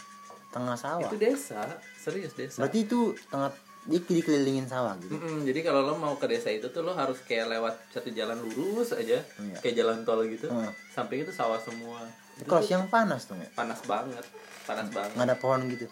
Tengah 0.48 0.76
sawah? 0.78 1.10
Itu 1.10 1.20
desa 1.20 1.68
serius 2.00 2.32
desa. 2.32 2.64
Berarti 2.64 2.88
itu 2.88 3.12
tengah 3.28 3.52
dikelilingin 3.84 4.64
sawah 4.64 4.94
gitu. 4.96 5.10
Mm-mm, 5.10 5.42
jadi 5.42 5.60
kalau 5.62 5.82
lo 5.82 5.94
mau 5.94 6.14
ke 6.14 6.26
desa 6.26 6.48
itu 6.48 6.70
tuh 6.70 6.80
lo 6.80 6.94
harus 6.94 7.18
kayak 7.20 7.50
lewat 7.50 7.74
satu 7.90 8.08
jalan 8.08 8.38
lurus 8.38 8.94
aja 8.94 9.18
Iya. 9.18 9.58
kayak 9.58 9.74
jalan 9.76 9.98
tol 10.02 10.22
gitu. 10.24 10.46
Hmm. 10.46 10.70
samping 10.88 11.20
itu 11.20 11.30
sawah 11.30 11.58
semua. 11.58 11.98
Itu 12.34 12.46
kalau 12.46 12.62
siang 12.62 12.86
panas 12.86 13.26
tuh 13.26 13.34
ya 13.34 13.48
panas 13.52 13.82
banget 13.82 14.22
panas 14.62 14.86
banget. 14.88 15.14
nggak 15.14 15.26
ada 15.26 15.36
pohon 15.36 15.66
gitu? 15.66 15.90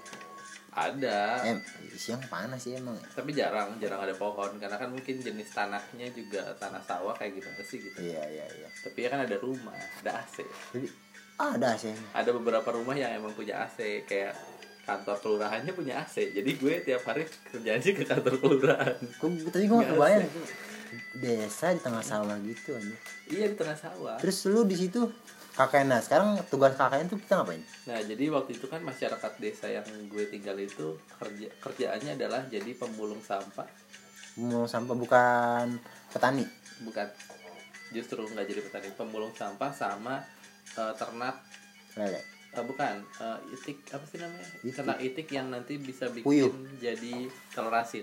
Ada. 0.70 1.42
Eh 1.42 1.59
siang 1.92 2.23
panas 2.25 2.62
sih 2.62 2.78
emang 2.78 2.94
tapi 3.11 3.35
jarang 3.35 3.75
jarang 3.76 4.00
ada 4.00 4.14
pohon. 4.14 4.54
Karena 4.56 4.78
kan 4.78 4.87
mungkin 4.88 5.18
jenis 5.18 5.50
tanahnya 5.50 6.06
juga 6.11 6.47
tanah 6.56 6.78
sawah 6.80 7.12
kayak 7.12 7.37
gimana 7.37 7.59
sih 7.61 7.82
gitu? 7.82 7.99
Iya 7.99 8.23
iya 8.25 8.47
iya. 8.47 8.68
Tapi 8.80 8.99
ya 9.00 9.09
kan 9.11 9.26
ada 9.26 9.35
rumah 9.37 9.75
ada 9.75 10.14
AC 10.16 10.47
jadi 10.70 10.87
ah, 11.37 11.59
ada 11.59 11.75
sih 11.75 11.90
ada 12.12 12.30
beberapa 12.30 12.70
rumah 12.70 12.94
yang 12.94 13.11
emang 13.12 13.32
punya 13.32 13.66
AC 13.66 14.06
kayak 14.06 14.37
kantor 14.84 15.16
kelurahannya 15.20 15.72
punya 15.76 16.02
AC 16.02 16.32
jadi 16.32 16.50
gue 16.56 16.75
tiap 16.82 17.02
hari 17.04 17.28
kerjanya 17.52 17.90
ke 17.92 18.04
kantor 18.04 18.34
kelurahan. 18.40 18.96
Gua, 19.20 19.50
tadi 19.52 19.64
gue 19.68 19.76
Nggak 19.76 19.90
kebayang 19.94 20.25
itu 20.26 20.40
desa 21.22 21.70
di 21.70 21.80
tengah 21.80 22.02
sawah 22.02 22.37
gitu 22.42 22.75
aja 22.75 22.96
iya 23.30 23.46
di 23.46 23.56
tengah 23.56 23.78
sawah. 23.78 24.16
Terus 24.18 24.38
lu 24.50 24.66
di 24.66 24.75
situ 24.75 25.06
kakek 25.54 25.87
nah 25.87 26.00
sekarang 26.02 26.40
tugas 26.50 26.75
kakeknya 26.75 27.06
tuh 27.10 27.18
kita 27.20 27.32
ngapain? 27.38 27.62
Nah 27.87 27.99
jadi 28.02 28.25
waktu 28.32 28.50
itu 28.58 28.66
kan 28.66 28.80
masyarakat 28.82 29.32
desa 29.38 29.66
yang 29.70 29.87
gue 30.10 30.25
tinggal 30.26 30.56
itu 30.58 30.99
kerja 31.20 31.49
kerjaannya 31.62 32.18
adalah 32.18 32.42
jadi 32.50 32.70
pemulung 32.75 33.22
sampah. 33.22 33.68
Mau 34.40 34.66
sampah 34.66 34.96
bukan 34.96 35.78
petani? 36.10 36.46
Bukan. 36.82 37.06
Justru 37.94 38.22
nggak 38.22 38.46
jadi 38.46 38.60
petani. 38.66 38.88
Pemulung 38.94 39.34
sampah 39.34 39.70
sama 39.70 40.22
eh, 40.75 40.94
ternak. 40.99 41.38
Lele 41.99 42.39
Eh, 42.50 42.64
bukan 42.66 42.99
eh, 43.23 43.38
itik 43.54 43.78
apa 43.95 44.02
sih 44.11 44.19
namanya 44.19 44.42
Itik. 44.66 44.75
ternak 44.75 44.99
itik 44.99 45.28
yang 45.30 45.54
nanti 45.54 45.78
bisa 45.78 46.11
bikin 46.11 46.26
Puyuh. 46.26 46.50
jadi 46.83 47.30
telur 47.54 47.71
asin 47.71 48.02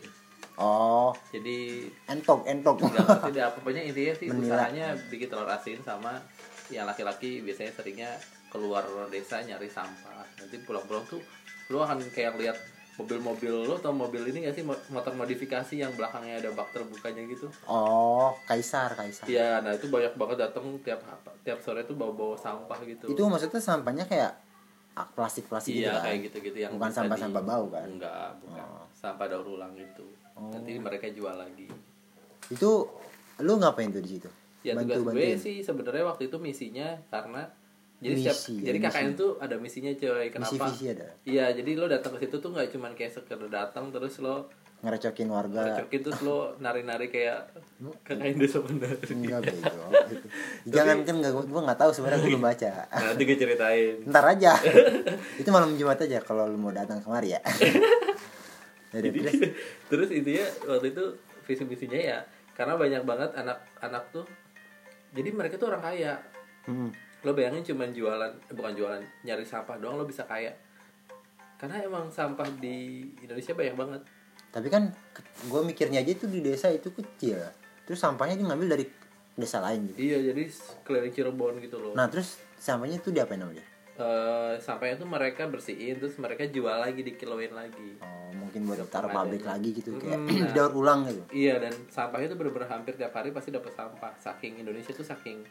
oh 0.55 1.11
jadi 1.35 1.83
entok 2.07 2.47
entok 2.47 2.79
ngerti 2.79 3.35
deh 3.35 3.43
pokoknya 3.59 3.83
intinya 3.83 4.13
sih 4.15 4.27
Menila. 4.31 4.55
usahanya 4.55 4.95
bikin 5.11 5.27
telur 5.27 5.51
asin 5.51 5.83
sama 5.83 6.15
yang 6.71 6.87
laki-laki 6.87 7.43
biasanya 7.43 7.75
seringnya 7.75 8.11
keluar 8.47 8.87
desa 9.11 9.43
nyari 9.43 9.67
sampah 9.67 10.23
nanti 10.39 10.55
pulang-pulang 10.63 11.03
tuh 11.11 11.19
lu 11.67 11.83
akan 11.83 11.99
kayak 12.15 12.39
lihat 12.39 12.55
mobil-mobil 12.97 13.53
lo 13.63 13.77
atau 13.77 13.93
mobil 13.93 14.25
ini 14.25 14.43
gak 14.43 14.53
sih 14.53 14.65
mo- 14.65 14.83
motor 14.89 15.13
modifikasi 15.13 15.69
yang 15.71 15.93
belakangnya 15.93 16.41
ada 16.41 16.49
bak 16.51 16.73
terbukanya 16.73 17.21
gitu 17.23 17.45
oh 17.65 18.33
kaisar 18.43 18.89
kaisar 18.91 19.25
Iya, 19.25 19.61
nah 19.61 19.71
itu 19.71 19.85
banyak 19.87 20.17
banget 20.17 20.37
datang 20.43 20.65
tiap 20.81 20.99
tiap 21.41 21.61
sore 21.61 21.85
tuh 21.85 21.93
bawa-bawa 21.93 22.33
sampah 22.33 22.81
gitu. 22.83 23.05
itu 23.07 23.21
maksudnya 23.23 23.61
sampahnya 23.61 24.03
kayak 24.03 24.33
plastik 25.13 25.45
plastik 25.45 25.77
gitu 25.77 25.85
iya 25.85 25.93
kan 25.93 26.03
kayak 26.03 26.19
gitu-gitu 26.25 26.57
yang 26.57 26.71
bukan 26.73 26.89
sampah-sampah 26.89 27.39
di- 27.39 27.47
bau 27.47 27.65
kan 27.69 27.85
Enggak, 27.87 28.29
bukan. 28.41 28.65
Oh. 28.65 28.85
Sampah 28.91 29.25
daur 29.29 29.45
ulang 29.47 29.77
itu. 29.77 30.05
Nanti 30.33 30.73
mereka 30.75 31.05
jual 31.07 31.33
lagi. 31.33 31.69
itu 32.47 32.71
lu 33.37 33.53
ngapain 33.55 33.93
tuh 33.93 33.99
di 33.99 34.17
situ 34.17 34.29
Ya 34.65 34.73
tugas 34.73 34.99
gue 35.05 35.37
sih 35.37 35.61
sebenarnya 35.61 36.01
waktu 36.03 36.27
itu 36.27 36.37
misinya 36.41 36.97
karena 37.07 37.45
jadi 37.97 38.13
Misi, 38.13 38.23
setiap 38.23 38.37
ya, 38.37 38.61
jadi 38.63 38.77
misi. 38.79 38.93
KKN 38.93 39.11
tuh 39.13 39.31
ada 39.37 39.55
misinya 39.57 39.91
coy. 39.91 40.25
Kenapa? 40.27 40.45
misi 40.47 40.57
visi 40.61 40.85
ada 40.87 41.07
Iya, 41.23 41.45
jadi 41.51 41.71
lo 41.73 41.85
datang 41.85 42.11
ke 42.13 42.19
situ 42.21 42.37
tuh 42.37 42.49
nggak 42.51 42.69
cuman 42.69 42.91
kayak 42.93 43.11
sekedar 43.11 43.41
datang 43.47 43.89
terus 43.89 44.17
lo 44.19 44.53
ngerecokin 44.77 45.25
warga 45.25 45.73
cocokin 45.73 46.01
terus 46.03 46.19
lo 46.21 46.53
nari-nari 46.57 47.09
kayak 47.09 47.49
KKN 48.05 48.37
desa 48.37 48.61
benar. 48.61 48.93
enggak 49.01 49.39
bego 49.47 49.85
gitu. 50.05 50.27
jangan 50.69 51.01
kan 51.01 51.15
nggak 51.17 51.33
gua 51.49 51.61
nggak 51.65 51.79
tahu 51.79 51.89
sebenarnya 51.89 52.19
gue 52.19 52.29
belum 52.29 52.45
baca 52.45 52.69
Nah, 52.85 53.01
nanti 53.09 53.23
gue 53.23 53.35
ceritain. 53.35 53.95
ntar 54.05 54.25
aja 54.27 54.53
itu 55.41 55.49
malam 55.49 55.73
jumat 55.73 55.97
aja 55.97 56.21
kalau 56.21 56.45
lu 56.45 56.55
mau 56.55 56.69
datang 56.69 57.01
kemari 57.01 57.33
ya 57.33 57.41
Jadi, 58.87 59.09
jadi 59.09 59.19
terus 59.19 59.35
terus 59.89 60.09
intinya 60.11 60.45
waktu 60.69 60.87
itu 60.91 61.03
visi 61.43 61.63
misinya 61.63 61.97
ya 61.97 62.17
karena 62.53 62.73
banyak 62.73 63.01
banget 63.01 63.29
anak-anak 63.33 64.03
tuh 64.11 64.25
jadi 65.11 65.29
mereka 65.29 65.57
tuh 65.57 65.67
orang 65.67 65.83
kaya 65.83 66.13
hmm, 66.63 66.89
lo 67.27 67.35
bayangin 67.35 67.67
cuman 67.67 67.91
jualan 67.91 68.31
eh, 68.31 68.55
bukan 68.55 68.71
jualan 68.71 69.01
nyari 69.27 69.43
sampah 69.43 69.75
doang 69.75 69.99
lo 69.99 70.07
bisa 70.07 70.23
kaya. 70.23 70.55
Karena 71.59 71.83
emang 71.83 72.07
sampah 72.07 72.47
di 72.55 73.03
Indonesia 73.19 73.51
banyak 73.51 73.75
banget. 73.75 74.01
Tapi 74.47 74.67
kan 74.71 74.87
gue 75.51 75.61
mikirnya 75.67 75.99
aja 75.99 76.11
itu 76.15 76.23
di 76.31 76.39
desa 76.39 76.71
itu 76.71 76.87
kecil. 76.95 77.43
Terus 77.83 77.99
sampahnya 77.99 78.39
dia 78.39 78.47
ngambil 78.47 78.79
dari 78.79 78.85
desa 79.35 79.59
lain 79.59 79.91
gitu. 79.91 79.99
Iya 79.99 80.31
jadi 80.31 80.43
keliling 80.87 81.11
Cirebon 81.13 81.59
gitu 81.59 81.77
loh. 81.83 81.91
Nah 81.91 82.07
terus 82.07 82.39
sampahnya 82.55 83.03
itu 83.03 83.11
diapain 83.11 83.37
namanya 83.37 83.65
Eh, 83.97 84.53
sampahnya 84.61 85.01
tuh 85.01 85.09
mereka 85.09 85.49
bersihin 85.49 85.97
terus 85.97 86.21
mereka 86.21 86.45
jual 86.45 86.77
lagi 86.77 87.01
dikiloin 87.01 87.49
lagi. 87.49 87.97
Oh 87.97 88.29
mungkin 88.37 88.69
buat 88.69 88.85
taruh 88.93 89.09
pabrik 89.09 89.41
lagi 89.41 89.73
gitu 89.73 89.97
kayak 89.97 90.21
Hmm, 90.21 90.37
nah. 90.37 90.53
daur 90.57 90.73
ulang 90.77 91.09
gitu. 91.09 91.25
Iya 91.33 91.57
dan 91.57 91.73
sampahnya 91.89 92.29
tuh 92.29 92.37
bener-bener 92.37 92.69
hampir 92.69 92.93
tiap 92.93 93.17
hari 93.17 93.33
pasti 93.33 93.49
dapat 93.49 93.73
sampah. 93.73 94.13
Saking 94.21 94.61
Indonesia 94.61 94.93
tuh 94.93 95.01
saking 95.01 95.41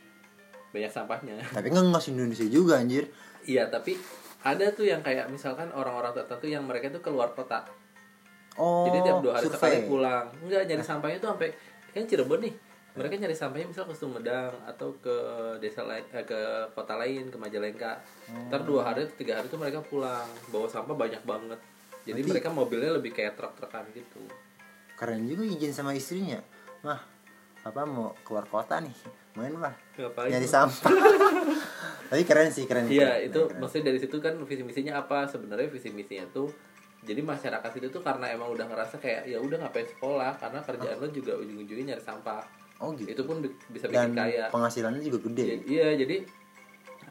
banyak 0.70 0.88
sampahnya 0.88 1.36
tapi 1.50 1.66
nggak 1.68 1.84
ngasih 1.88 2.10
Indonesia 2.12 2.46
juga 2.46 2.78
anjir 2.78 3.06
Iya, 3.42 3.70
tapi 3.70 3.94
ada 4.42 4.66
tuh 4.70 4.82
yang 4.82 4.98
kayak 5.00 5.30
misalkan 5.30 5.70
orang-orang 5.70 6.10
tertentu 6.12 6.46
yang 6.46 6.62
mereka 6.62 6.90
tuh 6.90 6.98
keluar 6.98 7.30
kota. 7.30 7.62
oh 8.56 8.82
Jadi 8.84 8.98
tiap 9.00 9.22
dua 9.22 9.32
hari 9.34 9.46
survei. 9.46 9.54
sekali 9.54 9.78
pulang. 9.86 10.26
Enggak 10.40 10.62
nyari 10.66 10.82
sampahnya 10.82 11.18
tuh 11.18 11.30
sampai 11.30 11.48
kan 11.88 12.02
Cirebon 12.02 12.42
nih. 12.42 12.54
Mereka 12.96 13.14
nyari 13.16 13.36
sampahnya 13.36 13.66
misal 13.68 13.84
ke 13.84 13.94
Sumedang 13.94 14.50
atau 14.64 14.98
ke 14.98 15.14
desa 15.56 15.84
lain 15.84 16.02
eh, 16.10 16.24
ke 16.24 16.40
kota 16.72 16.96
lain, 16.96 17.28
ke 17.28 17.36
Majalengka. 17.36 18.02
Ntar 18.50 18.66
dua 18.66 18.82
hari 18.84 19.04
atau 19.04 19.14
tiga 19.14 19.38
hari 19.38 19.46
tuh 19.46 19.60
mereka 19.60 19.78
pulang 19.80 20.24
bawa 20.48 20.66
sampah 20.66 20.96
banyak 20.96 21.22
banget. 21.22 21.60
Jadi 22.02 22.18
Berarti- 22.18 22.30
mereka 22.32 22.48
mobilnya 22.50 22.90
lebih 22.92 23.12
kayak 23.12 23.34
truk-trukan 23.34 23.86
gitu. 23.92 24.26
keren 24.96 25.22
juga 25.22 25.44
izin 25.44 25.70
sama 25.70 25.92
istrinya 25.92 26.40
mah 26.80 26.98
papa 27.60 27.84
mau 27.84 28.10
keluar 28.24 28.42
kota 28.42 28.80
nih 28.80 28.96
main 29.36 29.54
lah 29.54 29.74
Ngapain? 29.94 30.28
nyari 30.28 30.44
sampah 30.44 30.90
tapi 32.06 32.22
keren 32.22 32.48
sih 32.48 32.64
keren 32.64 32.86
Iya, 32.86 33.20
itu 33.22 33.40
keren. 33.42 33.58
maksudnya 33.58 33.84
dari 33.86 33.98
situ 33.98 34.16
kan 34.16 34.34
visi 34.40 34.62
misinya 34.62 34.96
apa? 34.96 35.26
Sebenarnya 35.26 35.66
visi 35.66 35.90
misinya 35.90 36.24
tuh 36.30 36.48
jadi 37.02 37.20
masyarakat 37.20 37.70
itu 37.72 37.88
tuh 37.88 38.00
karena 38.00 38.26
emang 38.28 38.48
udah 38.48 38.64
ngerasa 38.64 38.96
kayak 38.96 39.26
ya 39.26 39.38
udah 39.38 39.60
ngapain 39.60 39.86
sekolah 39.86 40.34
karena 40.34 40.58
kerjaan 40.60 40.96
lo 40.96 41.08
juga 41.08 41.36
ujung-ujungnya 41.36 41.92
nyari 41.92 42.02
sampah. 42.02 42.42
oh 42.78 42.90
gitu 42.92 43.08
Itu 43.08 43.22
pun 43.22 43.40
bi- 43.40 43.54
bisa 43.68 43.86
dan 43.86 44.10
bikin 44.10 44.16
kaya. 44.16 44.44
penghasilannya 44.48 45.00
juga 45.00 45.18
gede 45.24 45.44
Ya, 45.44 45.56
iya, 45.64 45.88
jadi 45.96 46.16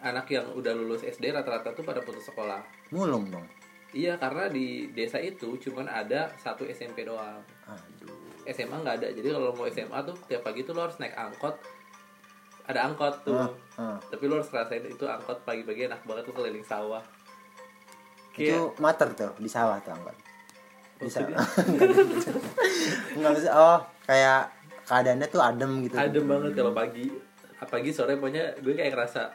anak 0.01 0.27
yang 0.27 0.45
udah 0.51 0.73
lulus 0.73 1.01
SD 1.01 1.29
rata-rata 1.29 1.71
tuh 1.71 1.81
pada 1.81 1.99
putus 1.99 2.23
sekolah. 2.23 2.59
mulung 2.89 3.27
dong 3.27 3.45
Iya, 3.91 4.15
karena 4.15 4.47
di 4.47 4.91
desa 4.91 5.15
itu 5.17 5.55
cuman 5.57 5.87
ada 5.87 6.27
satu 6.35 6.63
SMP 6.65 7.03
doang. 7.03 7.39
aduh 7.65 8.11
SMA 8.45 8.75
nggak 8.77 8.95
ada. 8.97 9.07
Jadi 9.09 9.27
kalau 9.29 9.51
mau 9.51 9.65
SMA 9.65 9.99
tuh 10.03 10.15
tiap 10.25 10.43
pagi 10.43 10.61
tuh 10.61 10.71
lo 10.71 10.83
harus 10.83 10.99
naik 10.99 11.15
angkot. 11.15 11.55
Ada 12.65 12.79
angkot 12.89 13.15
tuh. 13.21 13.37
Ah, 13.37 13.49
ah. 13.77 13.97
Tapi 14.01 14.23
lo 14.25 14.41
harus 14.41 14.49
rasain 14.49 14.81
itu 14.81 15.05
angkot 15.05 15.37
pagi-pagi 15.45 15.85
enak 15.85 16.01
banget 16.03 16.23
tuh 16.25 16.33
keliling 16.33 16.65
sawah. 16.65 17.03
itu 18.35 18.51
Kayak 18.51 18.75
mater 18.83 19.09
tuh 19.15 19.31
di 19.39 19.47
sawah 19.47 19.79
tuh 19.79 19.95
angkot. 19.95 20.15
Di 20.99 21.07
Maksudnya? 21.07 21.37
sawah 21.39 21.47
nggak 23.15 23.31
bisa 23.39 23.49
oh 23.55 23.79
kayak 24.03 24.41
keadaannya 24.83 25.27
tuh 25.31 25.41
adem 25.41 25.71
gitu. 25.87 25.95
Adem 25.95 26.25
banget 26.27 26.51
kalau 26.57 26.73
pagi. 26.75 27.05
Pagi 27.55 27.89
sore 27.89 28.19
pokoknya 28.19 28.59
gue 28.61 28.73
kayak 28.75 28.91
ngerasa 28.93 29.31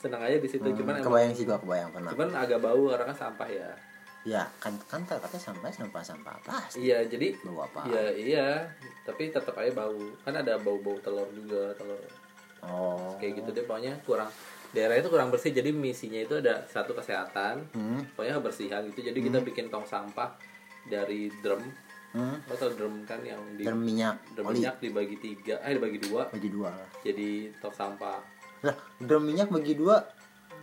senang 0.00 0.24
aja 0.24 0.36
di 0.40 0.48
situ. 0.48 0.64
Hmm, 0.66 0.76
cuman 0.76 0.94
emang- 0.98 1.06
kebayang 1.06 1.32
sih 1.36 1.44
gua 1.46 1.60
kebayang 1.60 1.90
pernah. 1.92 2.10
Cuman 2.16 2.28
agak 2.34 2.58
bau 2.58 2.82
karena 2.90 3.04
kan 3.12 3.16
sampah 3.16 3.48
ya. 3.48 3.70
Ya 4.20 4.42
kan 4.60 4.76
kan 4.84 5.00
katanya 5.08 5.40
sampah 5.40 5.70
sampah 5.72 6.02
sampah 6.04 6.34
plastik. 6.44 6.84
Iya 6.84 7.06
jadi 7.08 7.36
bau 7.44 7.64
apa? 7.64 7.88
iya 7.88 8.04
iya. 8.12 8.48
Tapi 9.06 9.32
tetap 9.32 9.54
aja 9.56 9.72
bau. 9.72 9.96
Kan 10.24 10.34
ada 10.36 10.60
bau-bau 10.60 10.96
telur 11.00 11.28
juga 11.32 11.72
telur 11.76 12.00
oh. 12.64 13.16
Kayak 13.20 13.44
gitu 13.44 13.48
deh 13.56 13.64
pokoknya 13.64 13.92
kurang 14.04 14.30
daerah 14.70 14.94
itu 14.98 15.10
kurang 15.10 15.34
bersih 15.34 15.50
jadi 15.50 15.74
misinya 15.74 16.22
itu 16.22 16.38
ada 16.38 16.62
satu 16.70 16.94
kesehatan 16.94 17.66
hmm. 17.74 18.14
pokoknya 18.14 18.38
kebersihan 18.38 18.80
gitu. 18.92 19.10
Jadi 19.10 19.18
kita 19.18 19.38
bikin 19.42 19.66
tong 19.68 19.86
sampah 19.86 20.34
dari 20.86 21.28
drum. 21.42 21.62
Hmm? 22.10 22.42
lo 22.42 22.58
tau 22.58 22.74
drum 22.74 23.06
kan 23.06 23.22
yang 23.22 23.38
di 23.54 23.62
dan 23.62 23.78
minyak 23.78 24.18
drum 24.34 24.50
oli. 24.50 24.58
minyak 24.58 24.82
dibagi 24.82 25.14
tiga 25.22 25.62
eh 25.62 25.78
dibagi 25.78 26.02
dua. 26.10 26.26
Bagi 26.26 26.50
dua. 26.50 26.74
Jadi 27.06 27.54
tong 27.62 27.70
sampah. 27.70 28.18
Lah 28.66 28.74
drum 28.98 29.22
minyak 29.22 29.46
bagi 29.46 29.78
dua 29.78 30.02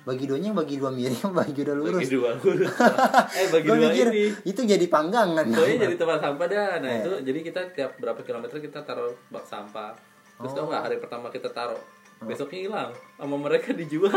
bagi 0.08 0.24
duanya 0.24 0.56
bagi 0.56 0.80
dua 0.80 0.92
miring 0.92 1.32
bagi 1.44 1.62
dua 1.68 1.76
lurus. 1.76 2.00
Bagi 2.00 2.12
dua 2.16 2.30
lurus. 2.40 2.72
Eh 3.40 3.48
bagi 3.52 3.68
dua 3.68 3.78
mikir 3.80 4.08
ini. 4.12 4.26
itu 4.48 4.62
jadi 4.64 4.86
panggangan. 4.88 5.46
Pokoknya 5.52 5.78
jadi 5.84 5.96
tempat 6.00 6.20
sampah 6.24 6.48
dah. 6.48 6.72
Nah 6.80 6.90
Eh. 6.92 7.00
itu 7.04 7.12
jadi 7.28 7.40
kita 7.44 7.62
tiap 7.76 7.92
berapa 8.00 8.20
kilometer 8.24 8.58
kita 8.60 8.80
taruh 8.88 9.12
bak 9.32 9.44
sampah. 9.44 9.92
Terus 10.38 10.52
tau 10.52 10.66
nggak 10.66 10.84
hari 10.84 10.98
pertama 10.98 11.28
kita 11.28 11.50
taruh 11.50 11.80
besoknya 12.20 12.60
hilang 12.64 12.90
sama 13.16 13.36
mereka 13.38 13.74
dijual. 13.74 14.10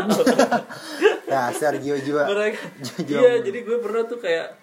dasar 1.23 1.77
jiwa 1.77 1.97
jiwa 1.97 2.23
mereka 2.27 2.61
iya 2.99 3.39
jadi 3.39 3.59
gue 3.61 3.77
pernah 3.77 4.03
tuh 4.03 4.17
kayak 4.17 4.57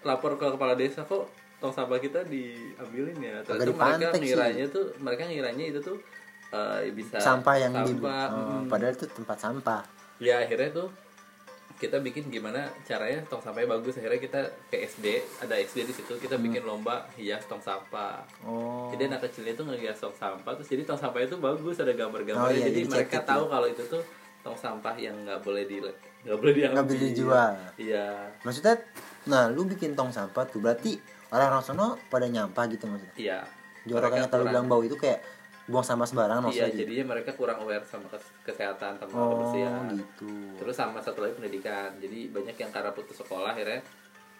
lapor 0.00 0.34
ke 0.34 0.46
kepala 0.48 0.72
desa 0.72 1.02
kok 1.02 1.28
tong 1.58 1.70
sampah 1.70 1.98
kita 1.98 2.22
diambilin 2.24 3.18
ya. 3.18 3.42
Agak 3.42 3.66
mereka 3.66 3.68
dipantek 3.68 4.12
sih. 4.14 4.22
ngiranya 4.24 4.64
tuh 4.68 4.84
mereka 4.98 5.22
ngiranya 5.26 5.64
itu 5.66 5.80
tuh 5.80 5.96
eh, 6.48 6.88
bisa 6.90 7.18
sampah 7.18 7.54
yang 7.56 7.72
di 7.76 7.92
sampah. 7.92 8.26
oh, 8.26 8.36
Mm. 8.38 8.64
padahal 8.66 8.92
itu 8.94 9.06
tempat 9.06 9.36
sampah 9.36 9.82
ya 10.16 10.40
akhirnya 10.40 10.70
tuh 10.72 10.88
kita 11.78 12.02
bikin 12.02 12.26
gimana 12.26 12.66
caranya 12.82 13.22
tong 13.26 13.38
sampahnya 13.38 13.70
bagus. 13.70 13.94
Akhirnya 13.94 14.18
kita 14.18 14.40
ke 14.66 14.82
SD 14.82 15.06
ada 15.38 15.54
SD 15.54 15.86
di 15.86 15.94
situ. 15.94 16.12
Kita 16.18 16.34
bikin 16.34 16.66
lomba 16.66 17.06
hias 17.14 17.46
tong 17.46 17.62
sampah. 17.62 18.26
Oh. 18.42 18.90
Jadi 18.90 19.06
anak 19.06 19.22
kecilnya 19.24 19.54
tuh 19.54 19.70
ngehias 19.70 19.98
tong 19.98 20.12
sampah 20.12 20.52
terus 20.58 20.66
jadi 20.66 20.82
tong 20.82 20.98
sampahnya 20.98 21.30
tuh 21.30 21.38
bagus 21.38 21.78
ada 21.78 21.90
Oh, 21.90 21.96
gambar-gambar 21.96 22.50
iya, 22.50 22.66
jadi 22.66 22.80
jadi 22.82 22.90
mereka 22.90 23.18
tahu 23.22 23.44
kalau 23.46 23.66
itu 23.66 23.82
tuh 23.86 24.02
tong 24.42 24.58
sampah 24.58 24.94
yang 24.98 25.14
nggak 25.22 25.40
boleh 25.42 25.64
di 25.66 25.78
nggak 25.78 26.38
boleh 26.38 26.52
diambil. 26.52 26.74
Nggak 26.74 26.86
boleh 26.90 27.00
dijual. 27.06 27.52
iya. 27.78 28.06
Maksudnya 28.42 28.74
nah 29.30 29.46
lu 29.46 29.62
bikin 29.64 29.94
tong 29.94 30.10
sampah 30.10 30.44
tuh 30.50 30.58
berarti 30.58 30.98
orang-orang 31.30 31.62
sono 31.62 31.86
pada 32.10 32.26
nyampah 32.26 32.66
gitu 32.66 32.90
maksudnya? 32.90 33.14
Iya. 33.14 33.38
Tadi 33.88 33.94
kurang- 33.94 34.50
bilang 34.50 34.66
bau 34.68 34.82
itu 34.84 34.98
kayak 34.98 35.37
buang 35.68 35.84
sampah 35.84 36.04
sembarangan 36.04 36.40
iya 36.40 36.48
maksudnya 36.48 36.70
gitu. 36.70 36.80
jadinya 36.82 37.04
mereka 37.06 37.30
kurang 37.32 37.60
aware 37.60 37.84
sama 37.84 38.08
kes- 38.08 38.32
kesehatan 38.42 38.96
sama 38.96 39.12
oh 39.14 39.28
kebersihan. 39.36 39.84
gitu. 39.92 40.32
Terus 40.56 40.74
sama 40.74 40.98
satu 40.98 41.20
lagi 41.20 41.34
pendidikan. 41.34 41.92
Jadi 41.94 42.18
banyak 42.26 42.56
yang 42.56 42.70
karena 42.70 42.90
putus 42.90 43.16
sekolah 43.16 43.52
akhirnya 43.52 43.84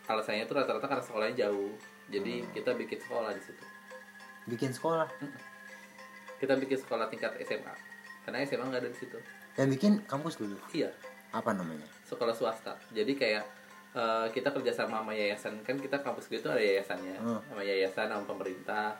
alasannya 0.04 0.44
tuh 0.44 0.56
rata-rata 0.56 0.88
karena 0.88 1.04
sekolahnya 1.04 1.36
jauh. 1.38 1.76
Jadi 2.08 2.34
Hmm. 2.38 2.48
kita 2.50 2.70
bikin 2.72 2.98
sekolah 2.98 3.30
di 3.30 3.42
situ. 3.42 3.64
Bikin 4.46 4.70
sekolah? 4.72 5.04
Kita 6.38 6.54
bikin 6.54 6.78
sekolah 6.78 7.06
tingkat 7.06 7.36
SMA 7.38 7.74
karena 8.24 8.40
SMA 8.42 8.64
nggak 8.64 8.82
ada 8.82 8.88
di 8.88 8.96
situ. 8.96 9.18
Yang 9.54 9.68
bikin 9.76 9.92
kampus 10.04 10.36
dulu? 10.36 10.56
Iya. 10.70 10.88
Apa 11.28 11.52
namanya? 11.52 11.84
Sekolah 12.04 12.32
swasta. 12.32 12.72
Jadi 12.88 13.12
kayak 13.12 13.44
eh, 13.90 14.26
kita 14.30 14.48
kerjasama 14.48 15.00
sama 15.00 15.12
yayasan. 15.12 15.60
Kan 15.60 15.76
kita 15.76 15.98
kampus 15.98 16.24
gitu 16.26 16.48
ada 16.48 16.56
yayasannya. 16.58 17.16
Hmm. 17.18 17.40
sama 17.44 17.60
yayasan 17.60 18.08
sama 18.08 18.24
pemerintah. 18.24 18.96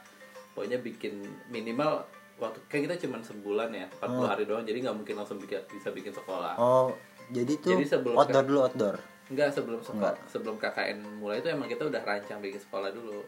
Pokoknya 0.53 0.77
bikin 0.77 1.23
minimal 1.47 2.03
waktu 2.39 2.59
kan 2.65 2.79
kita 2.81 2.95
cuma 2.99 3.19
sebulan 3.19 3.69
ya 3.71 3.87
40 3.93 4.07
Hmm. 4.09 4.27
hari 4.27 4.43
doang 4.45 4.63
jadi 4.63 4.79
nggak 4.81 4.97
mungkin 4.97 5.15
langsung 5.15 5.37
bikin, 5.37 5.59
bisa 5.69 5.91
bikin 5.91 6.11
sekolah. 6.11 6.55
Oh 6.55 6.95
jadi 7.29 7.53
tuh 7.59 7.77
Jadi 7.77 7.85
sebelum 7.85 8.17
outdoor 8.17 8.45
dulu 8.45 8.59
outdoor? 8.65 8.97
Enggak 9.29 9.53
sebelum 9.53 9.81
sekolah 9.81 10.15
Enggak. 10.15 10.31
sebelum 10.31 10.57
KKN 10.57 10.99
mulai 11.19 11.39
itu 11.39 11.49
emang 11.49 11.69
kita 11.69 11.85
udah 11.85 12.01
rancang 12.01 12.39
bikin 12.39 12.57
sekolah 12.59 12.89
dulu. 12.89 13.21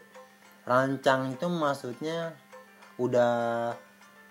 Rancang 0.63 1.29
itu 1.29 1.45
maksudnya 1.45 2.33
udah 2.97 3.33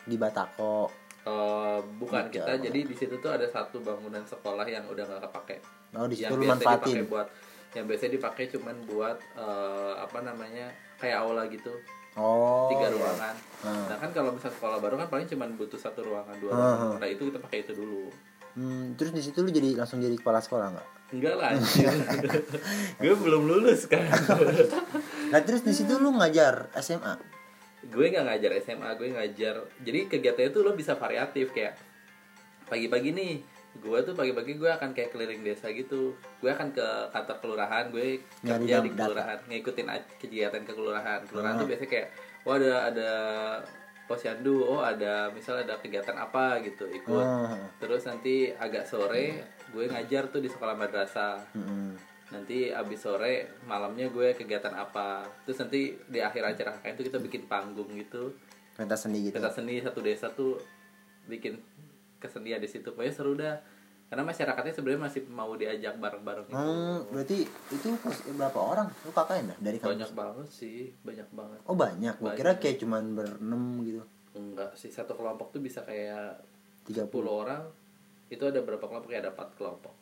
di 0.03 0.17
Batako? 0.17 0.91
Eh, 1.21 1.79
bukan 2.01 2.27
Iya, 2.27 2.33
kita 2.33 2.53
jadi 2.59 2.81
di 2.81 2.95
situ 2.97 3.15
tuh 3.21 3.29
ada 3.29 3.45
satu 3.45 3.79
bangunan 3.79 4.25
sekolah 4.25 4.65
yang 4.65 4.89
udah 4.89 5.05
nggak 5.05 5.23
kepake. 5.29 5.57
Oh 5.93 6.09
di 6.09 6.17
situ 6.17 6.33
yang 6.33 6.57
biasa 6.57 6.81
dipakai 6.81 7.03
buat 7.05 7.29
yang 7.71 7.85
biasanya 7.87 8.13
dipakai 8.17 8.45
cuman 8.49 8.77
buat 8.89 9.17
eh, 9.37 9.95
apa 9.95 10.19
namanya 10.21 10.67
kayak 10.97 11.21
aula 11.21 11.47
gitu 11.47 11.71
oh 12.15 12.69
tiga 12.69 12.87
iya. 12.87 12.97
ruangan. 12.97 13.35
Hmm. 13.61 13.85
nah 13.87 13.97
kan 13.97 14.11
kalau 14.11 14.31
misalnya 14.33 14.57
sekolah 14.57 14.79
baru 14.79 14.95
kan 14.97 15.09
paling 15.09 15.29
cuman 15.29 15.49
butuh 15.55 15.77
satu 15.77 16.01
ruangan 16.01 16.33
dua 16.39 16.51
Hmm, 16.51 16.59
ruangan. 16.59 16.99
nah 16.99 17.09
itu 17.09 17.23
kita 17.29 17.39
pakai 17.39 17.59
itu 17.63 17.73
dulu. 17.75 18.09
Hmm, 18.51 18.99
terus 18.99 19.13
di 19.13 19.23
situ 19.23 19.39
lu 19.39 19.49
jadi 19.49 19.79
langsung 19.79 19.99
jadi 19.99 20.17
kepala 20.17 20.41
sekolah 20.41 20.67
nggak? 20.73 20.89
Enggak 21.11 21.35
lah 21.37 21.51
gue 23.01 23.15
belum 23.15 23.43
lulus 23.47 23.87
kan. 23.87 24.03
Nah 25.31 25.39
terus 25.41 25.63
di 25.63 25.71
situ 25.71 25.95
lu 25.95 26.11
ngajar 26.13 26.67
SMA 26.77 27.15
gue 27.81 28.07
nggak 28.07 28.25
ngajar 28.25 28.51
SMA 28.61 28.91
gue 28.93 29.09
ngajar. 29.11 29.55
Jadi 29.81 29.99
kegiatannya 30.07 30.51
tuh 30.51 30.63
lo 30.63 30.73
bisa 30.73 30.95
variatif 30.95 31.49
kayak 31.51 31.79
pagi-pagi 32.67 33.11
nih 33.11 33.33
gue 33.73 33.99
tuh 34.03 34.13
pagi-pagi 34.13 34.55
gue 34.55 34.67
akan 34.69 34.91
kayak 34.91 35.11
keliling 35.11 35.41
desa 35.41 35.71
gitu 35.71 36.11
gue 36.39 36.51
akan 36.51 36.71
ke 36.71 36.87
kantor 37.09 37.37
kelurahan 37.39 37.87
gue 37.89 38.19
Nyari 38.43 38.67
kerja 38.67 38.77
di 38.81 38.91
data. 38.91 39.05
kelurahan 39.07 39.39
ngikutin 39.47 39.87
kegiatan 40.19 40.63
ke 40.63 40.73
kelurahan 40.73 41.21
kelurahan 41.25 41.55
Ah. 41.55 41.61
tuh 41.61 41.69
biasanya 41.71 41.91
kayak 41.91 42.09
wah 42.43 42.57
ada 42.57 42.75
ada 42.87 43.11
posyandu 44.05 44.59
oh 44.61 44.83
ada 44.83 45.31
misalnya 45.31 45.63
ada 45.65 45.77
kegiatan 45.79 46.19
apa 46.19 46.59
gitu 46.61 46.83
ikut 46.85 47.15
oh. 47.17 47.55
terus 47.79 48.03
nanti 48.05 48.51
agak 48.51 48.83
sore 48.85 49.39
gue 49.71 49.85
ngajar 49.87 50.27
tuh 50.29 50.43
di 50.43 50.51
sekolah 50.51 50.75
madrasah 50.75 51.39
Mm-mm. 51.55 51.95
nanti 52.31 52.75
abis 52.75 52.99
sore 53.01 53.35
malamnya 53.65 54.11
gue 54.11 54.35
kegiatan 54.35 54.75
apa 54.75 55.23
terus 55.47 55.63
nanti 55.63 55.95
di 56.05 56.19
akhir 56.19 56.43
acara 56.45 56.75
KKN 56.75 56.95
itu 56.97 57.03
kita 57.07 57.19
bikin 57.21 57.43
panggung 57.47 57.87
gitu 57.95 58.35
pentas 58.75 59.07
seni 59.07 59.23
gitu 59.23 59.39
pentas 59.39 59.55
seni 59.55 59.79
satu 59.79 60.03
desa 60.03 60.27
tuh 60.29 60.59
bikin 61.25 61.55
kesenian 62.21 62.61
di 62.61 62.69
situ. 62.69 62.93
Pokoknya 62.93 63.15
seru 63.17 63.33
dah. 63.35 63.57
Karena 64.11 64.27
masyarakatnya 64.27 64.75
sebenarnya 64.75 65.03
masih 65.07 65.23
mau 65.31 65.55
diajak 65.55 65.95
bareng-bareng 66.03 66.51
gitu. 66.51 66.59
Hmm, 66.59 67.07
berarti 67.15 67.47
itu 67.47 67.89
berapa 68.35 68.59
orang 68.59 68.91
lu 69.07 69.15
kakaknya 69.15 69.55
dah 69.55 69.59
dari 69.63 69.79
banyak 69.79 70.11
kampus 70.11 70.19
banget 70.19 70.49
sih 70.51 70.79
banyak 71.07 71.29
banget. 71.31 71.61
Oh 71.71 71.79
banyak. 71.79 72.15
Gua 72.19 72.35
Banyak. 72.35 72.39
kira 72.43 72.53
kayak 72.59 72.77
cuman 72.83 73.03
berenam 73.15 73.63
gitu. 73.87 74.03
Enggak 74.35 74.75
sih 74.75 74.91
satu 74.91 75.15
kelompok 75.15 75.55
tuh 75.55 75.63
bisa 75.63 75.87
kayak 75.87 76.43
30 76.91 77.07
10 77.07 77.23
orang. 77.31 77.63
Itu 78.35 78.51
ada 78.51 78.59
berapa 78.67 78.83
kelompok? 78.83 79.15
Ya 79.15 79.23
ada 79.23 79.31
4 79.31 79.55
kelompok. 79.55 79.95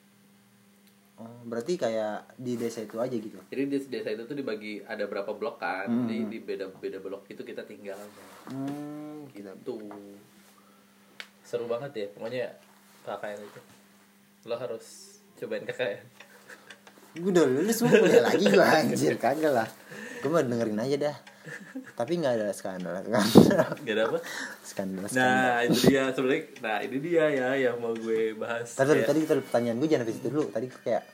Oh 1.18 1.28
berarti 1.44 1.76
kayak 1.76 2.32
di 2.40 2.56
desa 2.56 2.80
itu 2.80 2.96
aja 2.96 3.12
gitu? 3.12 3.36
Jadi 3.52 3.62
di 3.68 3.76
desa 3.92 4.08
itu 4.08 4.24
tuh 4.24 4.38
dibagi 4.38 4.80
ada 4.88 5.04
berapa 5.04 5.36
blok 5.36 5.60
kan? 5.60 5.84
Hmm. 5.84 6.08
di, 6.08 6.24
di 6.32 6.38
beda 6.40 6.72
beda 6.72 6.96
blok 7.04 7.28
itu 7.28 7.44
kita 7.44 7.60
tinggal 7.68 8.00
hmm 8.48 9.28
kita 9.36 9.52
tuh 9.60 9.82
seru 11.48 11.64
banget 11.64 11.92
ya 11.96 12.06
pokoknya 12.12 12.52
KKN 13.08 13.40
itu. 13.40 13.60
Lo 14.44 14.54
harus 14.54 15.16
cobain 15.40 15.64
KKN 15.64 16.28
gue 17.18 17.30
udah 17.34 17.46
lulus 17.50 17.82
mau 17.82 17.90
kuliah 17.90 18.22
lagi 18.22 18.44
gue 18.46 18.62
anjir 18.62 19.14
kagak 19.18 19.50
lah. 19.50 19.68
Gue 20.22 20.30
mau 20.30 20.42
dengerin 20.42 20.78
aja 20.78 20.96
dah. 21.08 21.16
Tapi 21.96 22.20
nggak 22.20 22.34
ada 22.38 22.46
skandal 22.52 23.00
skandal. 23.00 23.66
Gak 23.82 23.94
ada 23.96 24.02
apa? 24.06 24.18
Skandal 24.60 25.04
skandal. 25.08 25.24
nah 25.24 25.58
itu 25.64 25.78
dia 25.88 26.02
sebenarnya 26.12 26.42
nah 26.60 26.76
ini 26.84 26.96
dia 27.00 27.24
ya 27.32 27.48
yang 27.56 27.76
mau 27.80 27.96
gue 27.96 28.36
bahas 28.36 28.68
tadi 28.70 29.00
Kayak- 29.00 29.08
tadi 29.08 29.20
tadi 29.24 29.40
pertanyaan 29.40 29.76
gue 29.80 29.88
jangan 29.88 30.04
ke 30.06 30.12
situ 30.14 30.28
dulu. 30.28 30.46
Tadi 30.52 30.66
kayak 30.68 31.04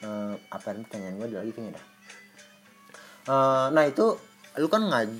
eh, 0.00 0.34
apa 0.48 0.66
nih 0.72 0.84
pertanyaan 0.88 1.14
gue 1.14 1.26
ada 1.28 1.38
lagi 1.44 1.52
kayaknya 1.52 1.72
dah. 1.76 1.84
Eh, 3.28 3.66
nah 3.70 3.84
itu 3.84 4.06
lu 4.58 4.66
kan 4.66 4.82
ngaj 4.82 5.10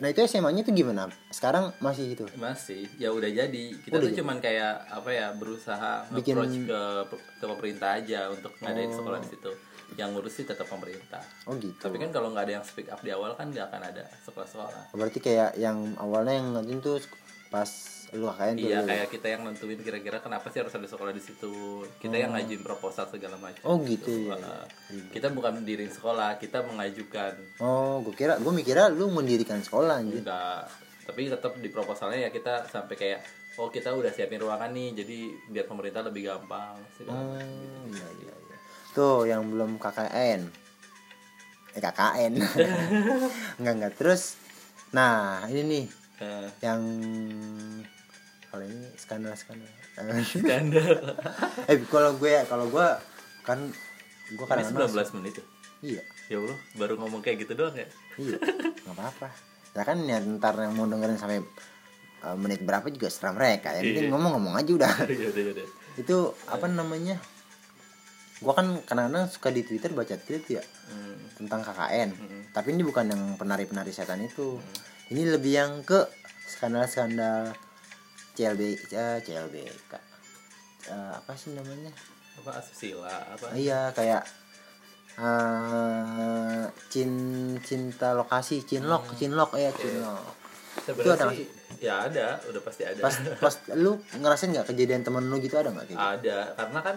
nah 0.00 0.08
itu 0.08 0.20
SMA-nya 0.22 0.60
tuh 0.60 0.72
gimana? 0.72 1.06
Sekarang 1.28 1.70
masih 1.78 2.10
itu 2.10 2.24
masih. 2.34 2.88
Ya 2.96 3.08
udah 3.08 3.28
jadi. 3.28 3.64
Kita 3.76 3.92
Udah 3.92 4.00
tuh 4.00 4.08
jadi. 4.08 4.18
cuman 4.18 4.36
kayak 4.38 4.72
apa 4.88 5.10
ya 5.10 5.26
berusaha 5.32 6.08
Bikin- 6.10 6.34
approach 6.34 6.56
ke 6.64 6.80
ke 7.36 7.44
pemerintah 7.46 7.90
aja 7.94 8.20
untuk 8.26 8.52
ngadain 8.58 8.88
Oh. 8.88 8.96
sekolah 8.96 9.18
di 9.18 9.28
situ. 9.28 9.52
Yang 9.92 10.08
ngurus 10.12 10.32
sih 10.32 10.44
tetap 10.44 10.64
pemerintah. 10.66 11.20
Oh 11.44 11.54
gitu. 11.54 11.76
Tapi 11.76 11.98
kan 11.98 12.08
kalau 12.08 12.30
nggak 12.30 12.44
ada 12.44 12.54
yang 12.56 12.64
speak 12.64 12.88
up 12.88 12.98
di 12.98 13.10
awal 13.10 13.34
kan 13.34 13.48
nggak 13.48 13.66
akan 13.66 13.82
ada 13.84 14.08
sekolah-sekolah. 14.22 14.90
Berarti 14.90 15.18
kayak 15.18 15.54
yang 15.56 15.76
awalnya 15.96 16.34
yang 16.34 16.54
ngajuin 16.54 16.80
tuh 16.80 16.96
pas 17.48 17.68
lu 18.10 18.26
tuh 18.26 18.58
iya 18.58 18.82
kayak 18.82 19.06
kita 19.14 19.26
yang 19.38 19.46
nentuin 19.46 19.78
kira-kira 19.78 20.18
kenapa 20.18 20.50
sih 20.50 20.58
harus 20.58 20.74
ada 20.74 20.86
sekolah 20.86 21.14
di 21.14 21.22
situ. 21.22 21.86
Kita 22.02 22.16
yang 22.18 22.34
ngajuin 22.34 22.62
proposal 22.66 23.06
segala 23.06 23.38
macam 23.38 23.62
oh 23.62 23.78
gitu. 23.86 24.30
ya 24.30 24.66
kita 25.14 25.30
bukan 25.30 25.62
mendiriin 25.62 25.94
sekolah 25.94 26.34
kita 26.42 26.66
mengajukan. 26.66 27.38
Oh 27.62 28.02
gue 28.02 28.14
kira 28.18 28.42
gue 28.42 28.50
mikirnya 28.50 28.90
lu 28.90 29.14
mendirikan 29.14 29.62
sekolah 29.62 30.02
anjir 30.02 30.26
enggak 30.26 30.66
tapi 31.10 31.26
tetap 31.26 31.58
di 31.58 31.66
proposalnya 31.74 32.26
ya 32.26 32.30
kita 32.30 32.70
sampai 32.70 32.94
kayak 32.94 33.20
oh 33.58 33.66
kita 33.66 33.90
udah 33.90 34.14
siapin 34.14 34.38
ruangan 34.38 34.70
nih 34.70 34.94
jadi 34.94 35.18
biar 35.50 35.66
pemerintah 35.66 36.06
lebih 36.06 36.30
gampang 36.30 36.78
segala 36.94 37.18
Oh, 37.18 37.34
macam. 37.34 37.90
iya 37.90 38.08
iya 38.22 38.34
iya. 38.34 38.56
Tuh 38.94 39.26
yang 39.26 39.42
belum 39.50 39.78
KKN. 39.82 40.40
Eh 41.74 41.80
KKN. 41.82 42.32
enggak 43.58 43.74
enggak. 43.74 43.92
Terus 43.98 44.38
nah, 44.94 45.42
ini 45.50 45.62
nih. 45.66 45.84
Nah, 46.20 46.46
yang 46.62 46.80
kalau 48.50 48.64
ini 48.66 48.90
skandal 48.94 49.32
skandal. 49.32 49.70
skandal. 50.26 50.94
Eh 51.64 51.78
kalau 51.86 52.14
gue 52.14 52.34
kalau 52.44 52.66
gue 52.66 52.86
kan 53.40 53.58
gue 54.28 54.44
ini 54.44 54.50
kadang 54.50 54.90
19 54.90 55.16
menit 55.18 55.34
ya? 55.38 55.44
Iya. 55.80 56.02
Ya 56.28 56.36
Allah 56.38 56.58
baru 56.76 56.94
ngomong 56.98 57.22
kayak 57.22 57.42
gitu 57.42 57.54
doang 57.54 57.74
ya? 57.74 57.86
Iya 58.14 58.36
nggak 58.84 58.94
apa-apa. 58.94 59.28
Ya 59.70 59.82
kan 59.82 59.98
ya 60.02 60.18
ntar 60.38 60.58
yang 60.58 60.74
mau 60.74 60.84
dengerin 60.84 61.14
sampai 61.14 61.38
eh, 62.20 62.36
menit 62.36 62.60
berapa 62.60 62.86
juga 62.86 63.06
serah 63.06 63.32
mereka. 63.32 63.70
Yang 63.74 63.94
penting 63.94 64.06
Iya. 64.06 64.12
ngomong-ngomong 64.12 64.54
aja 64.58 64.70
udah. 64.74 64.92
Ya 65.06 65.28
udah 65.30 65.42
ya 65.42 65.52
udah 65.54 65.66
itu 65.98 66.16
apa 66.46 66.66
namanya? 66.66 67.18
Gua 68.40 68.56
kan 68.56 68.80
kadang-kadang 68.82 69.28
suka 69.28 69.52
di 69.52 69.60
twitter 69.62 69.92
baca 69.92 70.16
tweet 70.16 70.44
ya 70.48 70.62
Hmm, 70.88 71.22
tentang 71.36 71.60
KKN 71.62 72.08
hmm. 72.10 72.42
tapi 72.50 72.72
ini 72.72 72.82
bukan 72.82 73.06
yang 73.06 73.22
penari-penari 73.36 73.92
setan 73.92 74.24
itu. 74.24 74.58
Ini 75.06 75.22
lebih 75.28 75.52
yang 75.54 75.72
ke 75.82 76.08
skandal-skandal 76.48 77.54
CLB 78.40 78.62
eh, 78.88 79.18
CLBK 79.20 79.92
Eh, 80.80 81.12
apa 81.12 81.36
sih 81.36 81.52
namanya? 81.52 81.92
Apa 82.40 82.56
asusila 82.56 83.04
apa? 83.28 83.52
Iya 83.52 83.92
kayak 83.92 84.24
eh 85.20 86.64
cin 86.88 87.12
cinta 87.60 88.16
lokasi 88.16 88.64
cinlok 88.64 89.12
cinlok 89.14 89.52
ya 89.54 89.68
cinlok. 89.70 90.24
Itu 90.80 91.04
ada 91.06 91.28
sebenarnya 91.28 91.36
sih? 91.36 91.46
ya 91.78 91.94
ada 92.00 92.26
udah 92.42 92.62
pasti 92.64 92.82
ada. 92.82 93.00
Pas 93.00 93.12
pas 93.36 93.54
lu 93.82 93.92
ngerasain 94.16 94.48
nggak 94.48 94.66
kejadian 94.66 95.04
temen 95.04 95.28
lu 95.28 95.36
gitu 95.38 95.54
ada 95.54 95.68
nggak 95.68 95.86
gitu? 95.86 96.00
ada 96.00 96.38
karena 96.56 96.78
kan 96.80 96.96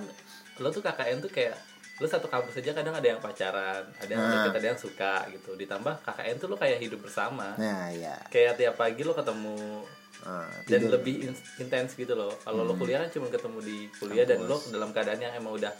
lo 0.62 0.70
tuh 0.70 0.80
KKN 0.80 1.20
tuh 1.20 1.28
kayak 1.28 1.56
lo 2.00 2.08
satu 2.08 2.26
kampus 2.26 2.58
aja 2.58 2.74
kadang 2.74 2.96
ada 2.96 3.06
yang 3.06 3.20
pacaran 3.20 3.84
ada 4.00 4.10
yang 4.10 4.22
Nah. 4.22 4.48
deket 4.48 4.54
ada 4.58 4.68
yang 4.72 4.80
suka 4.80 5.14
gitu. 5.30 5.52
Ditambah 5.54 5.94
KKN 6.02 6.36
tuh 6.38 6.48
lo 6.48 6.56
kayak 6.56 6.80
hidup 6.80 7.04
bersama. 7.04 7.54
Nah 7.60 7.92
iya. 7.92 8.16
Kayak 8.32 8.56
tiap 8.56 8.76
pagi 8.80 9.04
lo 9.04 9.12
ketemu 9.12 9.84
Ah, 10.24 10.48
dan 10.66 10.80
tidur. 10.80 10.96
lebih 10.96 11.28
in- 11.28 11.44
intens 11.60 11.94
gitu 11.94 12.16
loh. 12.16 12.32
Kalau 12.40 12.64
lo 12.64 12.74
kuliah 12.74 13.04
kan 13.04 13.12
cuma 13.12 13.28
ketemu 13.28 13.60
di 13.60 13.78
kuliah 13.92 14.24
dan 14.24 14.40
lo 14.42 14.56
dalam 14.72 14.90
keadaan 14.90 15.20
yang 15.20 15.36
emang 15.36 15.54
udah 15.54 15.72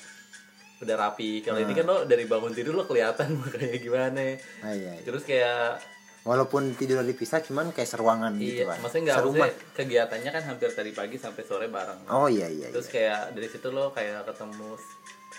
udah 0.80 0.96
rapi. 1.00 1.40
Kalau 1.40 1.64
ini 1.64 1.72
kan 1.72 1.88
lo 1.88 2.04
dari 2.04 2.28
bangun 2.28 2.52
tidur 2.52 2.76
lo 2.76 2.84
kelihatan 2.84 3.36
makanya 3.40 3.78
gimana. 3.80 4.20
Ah, 4.60 4.76
iya, 4.76 5.00
iya. 5.00 5.02
terus 5.02 5.24
kayak 5.24 5.80
walaupun 6.24 6.72
tidur 6.76 7.04
dipisah 7.04 7.44
cuman 7.44 7.76
kayak 7.76 7.88
seruangan 7.88 8.32
gitu 8.40 8.64
iya 8.64 8.72
kan 8.72 8.80
maksudnya 8.80 9.04
nggak 9.12 9.18
maksudnya 9.28 9.52
kegiatannya 9.76 10.30
kan 10.32 10.44
hampir 10.48 10.70
dari 10.72 10.92
pagi 10.96 11.16
sampai 11.20 11.44
sore 11.44 11.68
bareng. 11.68 12.08
Oh 12.08 12.32
iya 12.32 12.48
iya, 12.48 12.68
iya. 12.68 12.76
terus 12.76 12.88
kayak 12.88 13.36
dari 13.36 13.48
situ 13.48 13.68
lo 13.72 13.92
kayak 13.92 14.24
ketemu 14.28 14.72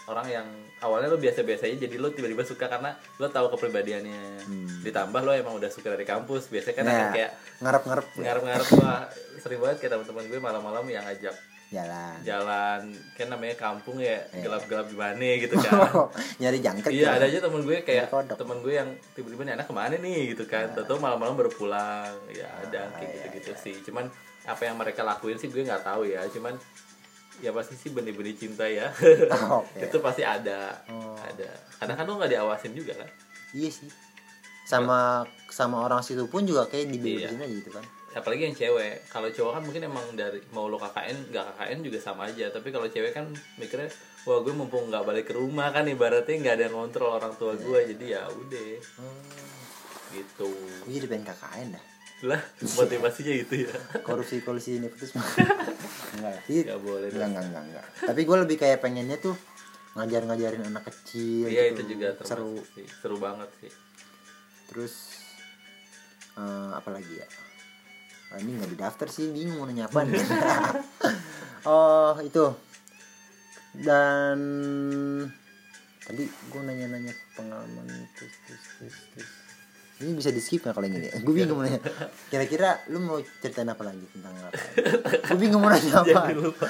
orang 0.06 0.26
yang 0.28 0.46
awalnya 0.78 1.08
lo 1.08 1.16
biasa-biasa 1.16 1.64
aja 1.64 1.76
jadi 1.80 1.96
lo 1.96 2.10
tiba-tiba 2.10 2.42
suka 2.42 2.66
karena 2.66 2.92
lo 3.16 3.26
tahu 3.26 3.48
kepribadiannya. 3.50 4.44
Ditambah 4.80 5.20
lo 5.20 5.32
emang 5.32 5.54
udah 5.54 5.68
suka 5.68 5.88
dari 5.88 6.04
kampus 6.04 6.48
biasanya 6.48 6.74
kan 6.74 6.84
Hmm. 6.84 6.92
Nah, 6.94 7.10
kayak 7.10 7.30
ngarep-ngarep. 7.58 8.06
ngarep-ngarep 8.14 8.68
wah 8.76 9.02
sering 9.38 9.58
banget 9.58 9.76
kayak 9.78 9.92
teman-teman 9.94 10.24
gue 10.26 10.38
malam-malam 10.38 10.84
yang 10.86 11.04
ajak 11.04 11.32
jalan. 11.66 12.14
jalan 12.22 12.80
kan 13.12 13.26
namanya 13.26 13.56
kampung 13.56 13.98
ya 13.98 14.22
Iya. 14.30 14.44
gelap-gelap 14.44 14.86
gimana 14.86 15.26
gitu 15.40 15.56
kan. 15.56 15.72
Nyari 16.44 16.58
jangkrik 16.60 16.92
iya 16.92 17.02
ya. 17.02 17.10
ada 17.16 17.24
aja 17.26 17.38
temen 17.40 17.62
gue 17.62 17.76
kayak 17.80 18.06
temen 18.30 18.58
gue 18.60 18.74
yang 18.74 18.88
tiba-tiba 19.12 19.42
nih 19.42 19.54
anak 19.56 19.66
ke 19.66 19.74
mana 19.74 19.96
nih? 19.96 20.20
gitu 20.30 20.44
kan. 20.44 20.70
Iya. 20.70 20.84
tahu 20.84 21.00
malam-malam 21.00 21.34
baru 21.34 21.50
pulang. 21.50 22.14
Ya 22.30 22.46
ada 22.60 22.92
kayak 22.94 23.10
gitu-gitu 23.16 23.52
sih. 23.56 23.76
Cuman 23.82 24.06
apa 24.44 24.62
yang 24.62 24.76
mereka 24.76 25.00
lakuin 25.00 25.34
sih 25.34 25.48
gue 25.48 25.64
nggak 25.64 25.82
tahu 25.82 26.04
ya. 26.04 26.22
Cuman 26.28 26.54
ya 27.38 27.50
pasti 27.50 27.74
sih 27.74 27.90
benih-benih 27.90 28.34
cinta 28.34 28.64
ya. 28.64 28.90
Oke. 29.58 29.80
itu 29.80 29.96
pasti 29.98 30.22
ada. 30.22 30.74
Oh. 30.86 31.16
ada. 31.16 31.50
Kadang 31.76 31.96
kan 31.96 32.04
lo 32.04 32.14
nggak 32.16 32.30
diawasin 32.30 32.72
juga 32.72 32.94
kan? 32.94 33.10
Iya 33.50 33.70
sih. 33.70 33.90
Sama 34.64 35.22
sama 35.48 35.82
orang 35.82 36.00
situ 36.00 36.24
pun 36.26 36.42
juga 36.42 36.64
kayak 36.64 36.88
dibebasin 36.90 37.36
Iya. 37.36 37.44
aja 37.44 37.54
gitu 37.54 37.70
kan. 37.70 37.84
Apalagi 38.14 38.46
yang 38.46 38.54
cewek. 38.54 39.02
Kalau 39.06 39.26
cowok 39.26 39.52
kan 39.54 39.62
mungkin 39.62 39.82
emang 39.84 40.06
dari 40.14 40.38
mau 40.50 40.66
lo 40.66 40.78
KKN 40.78 41.34
nggak 41.34 41.44
KKN 41.52 41.78
juga 41.82 41.98
sama 41.98 42.26
aja. 42.26 42.46
Tapi 42.48 42.68
kalau 42.70 42.86
cewek 42.86 43.10
kan 43.10 43.26
mikirnya 43.56 43.90
wah 44.24 44.38
gue 44.40 44.54
mumpung 44.54 44.86
nggak 44.88 45.02
balik 45.02 45.26
ke 45.28 45.34
rumah 45.34 45.68
kan 45.68 45.84
ibaratnya 45.84 46.34
nggak 46.38 46.54
ada 46.54 46.64
yang 46.64 46.74
ngontrol 46.74 47.10
orang 47.12 47.34
tua 47.34 47.54
gue. 47.54 47.74
Iya. 47.74 47.86
jadi 47.90 48.04
ya 48.08 48.22
udah. 48.28 48.70
Gitu. 50.10 50.48
Gue 50.86 50.92
jadi 50.92 51.06
pengen 51.08 51.26
KKN 51.26 51.68
dah 51.74 51.84
lah 52.24 52.40
motivasinya 52.80 53.34
itu 53.36 53.54
ya. 53.68 53.74
Korupsi 54.00 54.40
korupsi 54.40 54.80
nepotisme. 54.80 55.20
Enggak 56.16 56.36
sih. 56.48 56.64
Nggak 56.64 56.80
boleh 56.80 57.08
enggak, 57.12 57.28
enggak 57.28 57.44
enggak 57.44 57.64
enggak. 57.68 57.86
Tapi 58.08 58.20
gue 58.24 58.36
lebih 58.46 58.56
kayak 58.56 58.78
pengennya 58.80 59.16
tuh 59.20 59.36
ngajar 59.94 60.26
ngajarin 60.26 60.64
anak 60.66 60.90
kecil 60.90 61.46
iya 61.46 61.70
gitu. 61.70 61.86
itu 61.86 61.94
juga 61.94 62.18
seru. 62.24 62.58
sih. 62.74 62.86
Seru 62.88 63.16
banget 63.20 63.50
sih. 63.62 63.70
Terus 64.72 64.94
eh, 66.40 66.70
apa 66.72 66.88
lagi 66.90 67.12
ya? 67.12 67.28
Ah, 68.34 68.38
ini 68.42 68.58
nggak 68.58 68.70
didaftar 68.74 69.06
sih 69.12 69.30
bingung 69.30 69.60
mau 69.60 69.66
nanya 69.68 69.86
apa 69.86 70.02
nih. 70.02 70.18
oh 71.70 72.16
itu. 72.24 72.46
Dan 73.74 74.38
tadi 76.04 76.24
gue 76.26 76.60
nanya-nanya 76.62 77.12
pengalaman 77.34 77.88
terus 78.14 78.34
terus 78.44 78.64
terus 78.78 78.96
terus 79.12 79.43
ini 80.02 80.10
bisa 80.18 80.34
di 80.34 80.42
skip 80.42 80.66
nggak 80.66 80.74
kalau 80.74 80.90
yang 80.90 80.98
ini 80.98 81.08
gue 81.22 81.34
bingung 81.34 81.62
nanya. 81.62 81.78
Kira-kira 82.32 82.82
lu 82.90 82.98
mau 82.98 83.22
ceritain 83.38 83.70
apa 83.70 83.82
lagi 83.86 84.02
tentang 84.10 84.34
apa? 84.42 84.58
Gue 85.30 85.38
bingung 85.38 85.62
mau 85.62 85.70
nanya 85.70 85.92
apa. 86.02 86.34
lupa. 86.34 86.66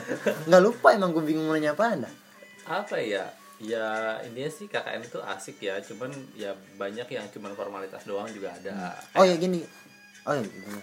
nggak 0.48 0.62
lupa 0.62 0.88
emang 0.94 1.10
gue 1.10 1.24
bingung 1.26 1.50
mau 1.50 1.58
nanya 1.58 1.74
apa 1.74 1.84
anda. 1.98 2.10
Apa 2.70 3.02
ya? 3.02 3.26
Ya 3.58 4.22
intinya 4.22 4.50
sih 4.54 4.70
KKN 4.70 5.02
itu 5.10 5.18
asik 5.18 5.58
ya. 5.58 5.82
Cuman 5.82 6.14
ya 6.38 6.54
banyak 6.78 7.10
yang 7.10 7.26
cuman 7.34 7.58
formalitas 7.58 8.06
doang 8.06 8.30
juga 8.30 8.54
ada. 8.54 8.94
Oh 9.18 9.26
ya 9.26 9.34
gini. 9.34 9.66
Oh 10.22 10.38
ya 10.38 10.46
gini. 10.46 10.78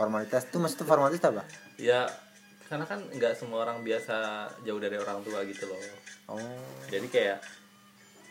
formalitas 0.00 0.48
tuh 0.48 0.56
maksudnya 0.56 0.88
formalitas 0.88 1.28
apa? 1.28 1.44
Ya 1.76 2.08
karena 2.72 2.88
kan 2.88 3.04
nggak 3.12 3.36
semua 3.36 3.68
orang 3.68 3.84
biasa 3.84 4.48
jauh 4.64 4.80
dari 4.80 4.96
orang 4.96 5.20
tua 5.20 5.44
gitu 5.44 5.68
loh. 5.68 5.76
Oh. 6.32 6.40
Jadi 6.88 7.04
kayak 7.12 7.44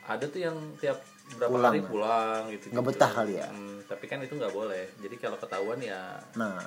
ada 0.09 0.25
tuh 0.25 0.41
yang 0.41 0.57
tiap 0.81 0.97
berapa 1.31 1.51
Pulang 1.51 1.69
hari 1.69 1.81
pulang 1.81 2.41
gitu 2.49 2.65
Nggak 2.69 2.85
betah 2.85 3.11
kali 3.11 3.33
ya? 3.35 3.47
tapi 3.85 4.05
kan 4.05 4.17
itu 4.19 4.33
nggak 4.33 4.49
boleh 4.51 4.85
jadi 4.97 5.15
kalau 5.17 5.35
ketahuan 5.35 5.79
ya 5.79 6.17
Nah, 6.35 6.61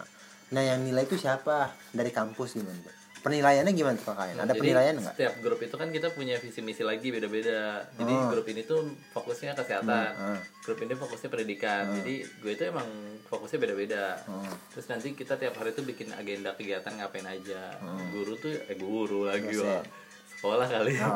nah 0.49 0.63
yang 0.65 0.81
nilai 0.81 1.03
itu 1.03 1.15
siapa 1.17 1.57
dari 1.89 2.11
kampus 2.11 2.55
gimana? 2.55 2.83
Penilaiannya 3.21 3.71
gimana 3.71 3.95
tuh 3.95 4.11
KKN? 4.11 4.35
Ada 4.37 4.51
Jadi, 4.51 4.59
penilaian 4.59 4.95
nggak? 4.97 5.15
setiap 5.15 5.35
grup 5.39 5.61
itu 5.61 5.71
kan 5.73 5.89
kita 5.89 6.11
punya 6.11 6.35
visi 6.37 6.59
misi 6.59 6.83
lagi 6.83 7.07
beda-beda 7.09 7.87
jadi 7.95 8.11
Oh. 8.13 8.27
grup 8.29 8.43
ini 8.45 8.63
tuh 8.63 8.83
fokusnya 9.13 9.55
kesehatan 9.55 10.11
Hmm, 10.11 10.35
ah. 10.35 10.41
grup 10.61 10.79
ini 10.81 10.91
fokusnya 10.93 11.29
pendidikan 11.29 11.87
jadi 11.95 12.15
gue 12.27 12.51
itu 12.51 12.63
emang 12.65 12.89
fokusnya 13.25 13.59
beda-beda 13.61 14.19
Hmm. 14.25 14.51
terus 14.69 14.87
nanti 14.87 15.15
kita 15.15 15.35
tiap 15.37 15.55
hari 15.55 15.71
tuh 15.71 15.83
bikin 15.83 16.11
agenda 16.11 16.51
kegiatan 16.53 16.91
ngapain 16.93 17.23
aja 17.25 17.79
guru 18.11 18.35
tuh 18.37 18.51
eh 18.61 18.75
guru 18.75 19.25
lagi 19.25 19.55
wah 19.57 19.87
sekolah 20.43 20.67
kali 20.67 20.93
Oh. 20.99 21.15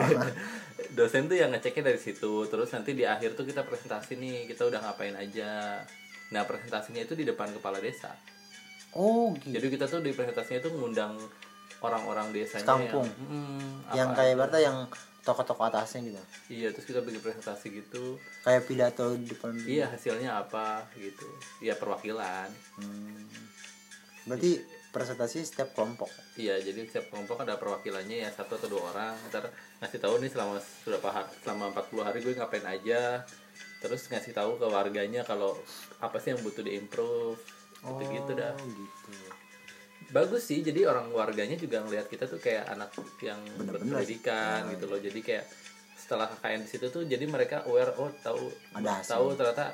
dosen 0.94 1.26
tuh 1.26 1.34
yang 1.34 1.50
ngeceknya 1.50 1.82
dari 1.84 1.98
situ 1.98 2.46
terus 2.46 2.70
nanti 2.70 2.92
di 2.92 3.02
akhir 3.02 3.34
tuh 3.34 3.42
kita 3.42 3.60
presentasi 3.60 4.14
nih 4.14 4.46
kita 4.46 4.62
udah 4.62 4.78
ngapain 4.80 5.12
aja 5.12 5.82
nah 6.28 6.42
presentasinya 6.42 7.00
itu 7.00 7.12
di 7.12 7.24
depan 7.24 7.50
kepala 7.50 7.76
desa 7.78 8.14
Oh, 8.92 9.34
gitu. 9.36 9.52
jadi 9.52 9.66
kita 9.68 9.84
tuh 9.86 10.00
di 10.00 10.10
presentasinya 10.10 10.62
tuh 10.62 10.72
ngundang 10.72 11.18
orang-orang 11.78 12.32
desanya 12.32 12.64
yang, 12.80 13.04
mm, 13.04 13.92
yang 13.92 14.08
kayak 14.12 14.32
aja. 14.32 14.38
berarti 14.38 14.58
yang 14.62 14.78
tokoh-tokoh 15.20 15.66
atasnya 15.66 16.00
gitu. 16.06 16.22
iya 16.48 16.68
terus 16.70 16.86
kita 16.86 17.02
bikin 17.02 17.20
presentasi 17.20 17.66
gitu 17.74 18.16
Kayak 18.40 18.62
pidato 18.64 19.12
di 19.12 19.26
depan. 19.26 19.52
iya 19.60 19.84
hasilnya 19.86 20.38
apa 20.38 20.86
gitu 20.94 21.26
iya 21.60 21.74
perwakilan 21.74 22.48
Hmm. 22.78 23.26
Berarti 24.24 24.58
presentasi 24.96 25.44
setiap 25.44 25.76
kelompok. 25.76 26.08
iya 26.40 26.56
jadi 26.56 26.88
setiap 26.88 27.12
kelompok 27.12 27.44
ada 27.44 27.60
perwakilannya 27.60 28.24
ya 28.24 28.30
satu 28.32 28.56
atau 28.56 28.68
dua 28.72 28.82
orang 28.96 29.12
ntar 29.28 29.52
ngasih 29.84 30.00
tahu 30.00 30.24
nih 30.24 30.32
selama 30.32 30.56
berapa 30.88 31.08
hari 31.12 31.28
selama 31.44 31.64
40 31.76 32.06
hari 32.08 32.18
gue 32.24 32.32
ngapain 32.32 32.64
aja 32.64 33.02
terus 33.84 34.08
ngasih 34.08 34.32
tahu 34.32 34.56
ke 34.56 34.66
warganya 34.66 35.20
kalau 35.20 35.52
apa 36.00 36.16
sih 36.16 36.32
yang 36.32 36.40
butuh 36.40 36.64
diimprove 36.64 37.36
gitu 37.76 38.02
gitu 38.08 38.32
dah 38.32 38.56
Oh, 38.56 38.64
gitu. 38.64 39.12
bagus 40.16 40.48
sih 40.48 40.64
jadi 40.64 40.88
orang 40.88 41.12
warganya 41.12 41.60
juga 41.60 41.84
ngelihat 41.84 42.08
kita 42.08 42.24
tuh 42.24 42.40
kayak 42.40 42.64
anak 42.72 42.88
yang 43.20 43.38
berpendidikan 43.60 44.64
sih. 44.64 44.80
gitu 44.80 44.84
loh 44.88 44.96
jadi 44.96 45.20
kayak 45.20 45.44
setelah 45.96 46.30
KKN 46.30 46.60
di 46.64 46.68
situ 46.70 46.86
tuh 46.88 47.02
jadi 47.04 47.24
mereka 47.26 47.68
aware 47.68 47.92
oh 48.00 48.08
tahu 48.24 48.48
Ada 48.72 49.02
hasil. 49.02 49.12
tahu 49.12 49.26
ternyata 49.34 49.66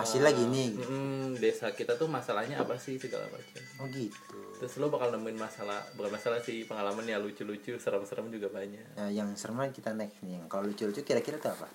Hasilnya 0.00 0.30
eh, 0.30 0.36
gini, 0.36 0.64
gitu. 0.72 0.86
mm, 0.86 1.28
desa 1.36 1.70
kita 1.70 1.94
tuh 1.94 2.06
masalahnya 2.06 2.56
apa 2.58 2.74
sih 2.76 2.96
segala 2.96 3.26
macam 3.26 3.60
Oh, 3.78 3.86
gitu. 3.86 4.38
terus 4.56 4.76
lo 4.76 4.88
bakal 4.88 5.10
nemuin 5.10 5.36
masalah 5.36 5.80
bukan 5.94 6.10
masalah 6.10 6.38
sih 6.38 6.64
pengalaman 6.64 7.04
ya 7.04 7.16
lucu-lucu 7.16 7.76
serem-serem 7.76 8.28
juga 8.28 8.48
banyak 8.48 8.94
Nah, 8.94 9.08
yang 9.08 9.32
serem 9.34 9.56
lagi 9.56 9.74
kita 9.74 9.92
next 9.92 10.20
nih. 10.20 10.36
Yang 10.36 10.44
Kalau 10.48 10.64
lucu-lucu 10.64 11.00
kira-kira 11.00 11.36
tuh 11.36 11.52
apa? 11.52 11.68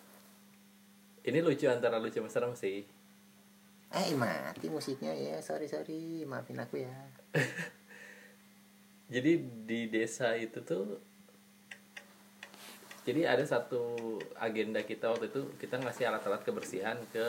ini 1.24 1.40
lucu 1.40 1.66
antara 1.66 1.98
lucu 1.98 2.18
sama 2.18 2.30
serem 2.30 2.54
sih 2.54 2.86
Eh, 3.88 4.12
mati 4.12 4.68
musiknya 4.68 5.14
ya. 5.14 5.40
Sorry, 5.40 5.66
sorry. 5.66 6.26
Maafin 6.26 6.60
aku 6.60 6.84
ya. 6.84 6.92
jadi 9.08 9.38
di 9.40 9.88
desa 9.88 10.34
itu 10.36 10.60
tuh 10.62 11.00
jadi 13.06 13.22
ada 13.30 13.46
satu 13.46 13.82
agenda 14.36 14.82
kita 14.82 15.08
waktu 15.08 15.30
itu 15.30 15.46
kita 15.56 15.78
ngasih 15.78 16.10
alat-alat 16.10 16.42
kebersihan 16.42 16.98
ke 17.10 17.22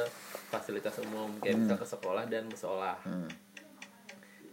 fasilitas 0.48 0.96
umum 0.98 1.36
kayak 1.38 1.56
misal 1.58 1.76
ke 1.76 1.84
sekolah 1.86 2.24
dan 2.24 2.44
musola 2.46 2.96
Hmm. 3.02 3.28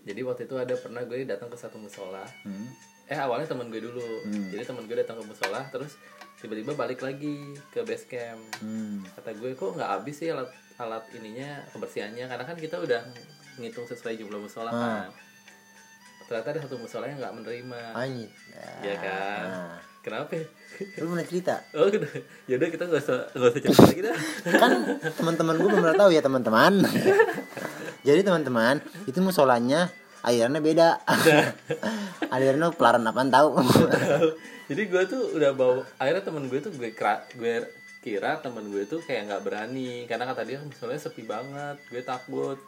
jadi 0.04 0.20
waktu 0.22 0.44
itu 0.44 0.56
ada 0.56 0.76
pernah 0.76 1.02
gue 1.02 1.24
datang 1.24 1.48
ke 1.48 1.56
satu 1.56 1.80
musola 1.80 2.28
Hmm. 2.44 2.68
eh 3.06 3.16
awalnya 3.16 3.48
temen 3.48 3.68
gue 3.68 3.80
dulu 3.80 4.04
Hmm. 4.24 4.52
jadi 4.52 4.64
temen 4.64 4.84
gue 4.84 4.98
datang 4.98 5.16
ke 5.16 5.26
musola 5.26 5.64
terus 5.70 5.96
tiba-tiba 6.38 6.76
balik 6.76 7.00
lagi 7.00 7.40
ke 7.72 7.80
base 7.82 8.04
camp 8.06 8.44
Hmm. 8.60 9.08
kata 9.16 9.32
gue 9.34 9.56
kok 9.56 9.74
nggak 9.74 9.90
habis 9.90 10.16
sih 10.18 10.28
alat 10.28 10.52
alat 10.76 11.08
ininya 11.14 11.64
kebersihannya 11.72 12.26
karena 12.26 12.44
kan 12.44 12.58
kita 12.58 12.76
udah 12.78 13.00
ngitung 13.56 13.86
sesuai 13.86 14.18
jumlah 14.18 14.40
musola 14.40 14.70
Ah. 14.70 14.76
kan 14.76 15.08
ternyata 16.24 16.50
ada 16.52 16.60
satu 16.62 16.76
musola 16.78 17.06
yang 17.06 17.20
nggak 17.20 17.36
menerima 17.36 17.82
Anjir. 17.94 18.32
Iya 18.82 18.96
kan? 18.98 19.44
Nah. 19.46 19.80
Kenapa 20.04 20.36
ya? 20.36 20.46
lu 21.00 21.16
pernah 21.16 21.26
cerita? 21.26 21.56
Oh 21.78 21.88
udah. 21.88 22.12
Yaudah 22.50 22.68
kita 22.68 22.84
nggak 22.90 23.02
usah 23.02 23.20
nggak 23.32 23.50
usah 23.50 23.62
cerita 23.62 23.82
lagi 23.88 24.02
dah. 24.04 24.18
Kan 24.58 24.72
teman-teman 25.16 25.56
gue 25.62 25.70
belum 25.70 25.86
tahu 25.96 26.10
ya 26.12 26.22
teman-teman. 26.22 26.74
Jadi 28.04 28.22
teman-teman 28.26 28.84
itu 29.08 29.20
musolanya 29.24 29.88
alirannya 30.26 30.60
beda. 30.60 30.90
Alirannya 32.34 32.74
pelaran 32.76 33.08
apaan 33.08 33.32
tahu? 33.32 33.62
Jadi 34.68 34.82
gue 34.90 35.04
tuh 35.08 35.40
udah 35.40 35.52
bawa 35.56 35.86
akhirnya 36.02 36.24
temen 36.26 36.52
gue 36.52 36.60
tuh 36.60 36.72
gue 36.76 36.90
kira 36.92 37.24
gue 37.38 37.64
kira 38.04 38.44
temen 38.44 38.68
gue 38.68 38.84
tuh 38.84 39.00
kayak 39.00 39.32
nggak 39.32 39.44
berani. 39.46 40.04
Karena 40.10 40.28
kata 40.28 40.44
dia 40.44 40.60
misalnya 40.60 41.00
sepi 41.00 41.24
banget 41.24 41.80
gue 41.88 42.04
takut. 42.04 42.60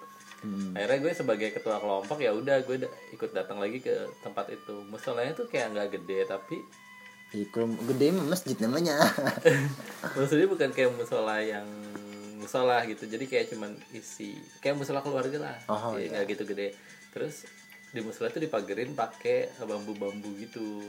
Hmm. 0.45 0.78
akhirnya 0.78 1.10
gue 1.10 1.13
sebagai 1.15 1.50
ketua 1.58 1.82
kelompok 1.82 2.21
ya 2.21 2.30
udah 2.30 2.62
gue 2.62 2.78
da- 2.86 2.93
ikut 3.10 3.34
datang 3.34 3.58
lagi 3.58 3.82
ke 3.82 3.91
tempat 4.21 4.54
itu. 4.54 4.86
Musolanya 4.88 5.34
tuh 5.34 5.50
kayak 5.50 5.74
nggak 5.74 5.89
gede 6.00 6.30
tapi 6.30 6.62
Ih, 7.33 7.49
kalau 7.49 7.73
gede 7.73 8.13
mah 8.13 8.25
masjid 8.29 8.57
namanya. 8.61 9.01
Maksudnya 10.17 10.45
bukan 10.45 10.69
kayak 10.69 10.93
musola 10.93 11.41
yang 11.41 11.65
musola 12.38 12.85
gitu. 12.85 13.09
Jadi 13.09 13.25
kayak 13.25 13.49
cuman 13.49 13.73
isi 13.91 14.38
kayak 14.61 14.77
musola 14.77 15.01
keluarga 15.01 15.38
lah. 15.41 15.57
Oh, 15.65 15.97
Iya, 15.97 16.13
nggak 16.13 16.38
gitu 16.38 16.43
gede. 16.45 16.77
Terus 17.09 17.49
di 17.89 17.99
musola 18.05 18.29
itu 18.29 18.38
dipagerin 18.38 18.93
pakai 18.93 19.57
bambu-bambu 19.57 20.29
gitu. 20.38 20.85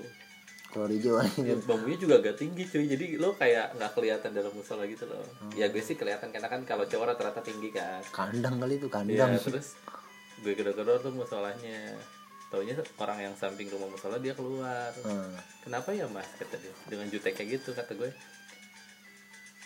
Kalau 0.69 0.87
di 0.93 1.01
Jawa 1.01 1.25
Ya, 1.41 1.57
bambunya 1.65 1.97
juga 1.97 2.21
agak 2.21 2.37
tinggi 2.37 2.69
cuy. 2.69 2.85
Jadi 2.85 3.17
lo 3.17 3.33
kayak 3.33 3.81
nggak 3.81 3.93
kelihatan 3.97 4.31
dalam 4.37 4.53
musola 4.53 4.85
gitu 4.85 5.09
loh. 5.09 5.25
Ya 5.57 5.73
gue 5.73 5.81
sih 5.81 5.97
kelihatan. 5.97 6.29
Karena 6.29 6.53
kan 6.53 6.63
kalau 6.69 6.85
cowok 6.85 7.17
rata-rata 7.17 7.41
tinggi 7.41 7.73
kan. 7.73 8.05
Kandang 8.13 8.61
kali 8.61 8.77
itu 8.77 8.87
ya 8.87 8.93
kandang 8.93 9.41
terus 9.41 9.73
gue 10.45 10.53
gedor-gedor 10.53 11.01
tuh 11.01 11.17
musolanya 11.17 11.97
taunya 12.47 12.75
orang 12.97 13.19
yang 13.21 13.35
samping 13.35 13.67
rumah 13.67 13.87
musola 13.87 14.17
dia 14.17 14.33
keluar. 14.33 14.95
Hmm. 15.03 15.35
kenapa 15.61 15.91
ya 15.91 16.07
mas? 16.07 16.27
Kata 16.35 16.57
dia. 16.57 16.71
Dengan 16.87 17.11
jutek 17.11 17.35
kayak 17.35 17.59
gitu 17.59 17.75
kata 17.75 17.93
gue. 17.93 18.11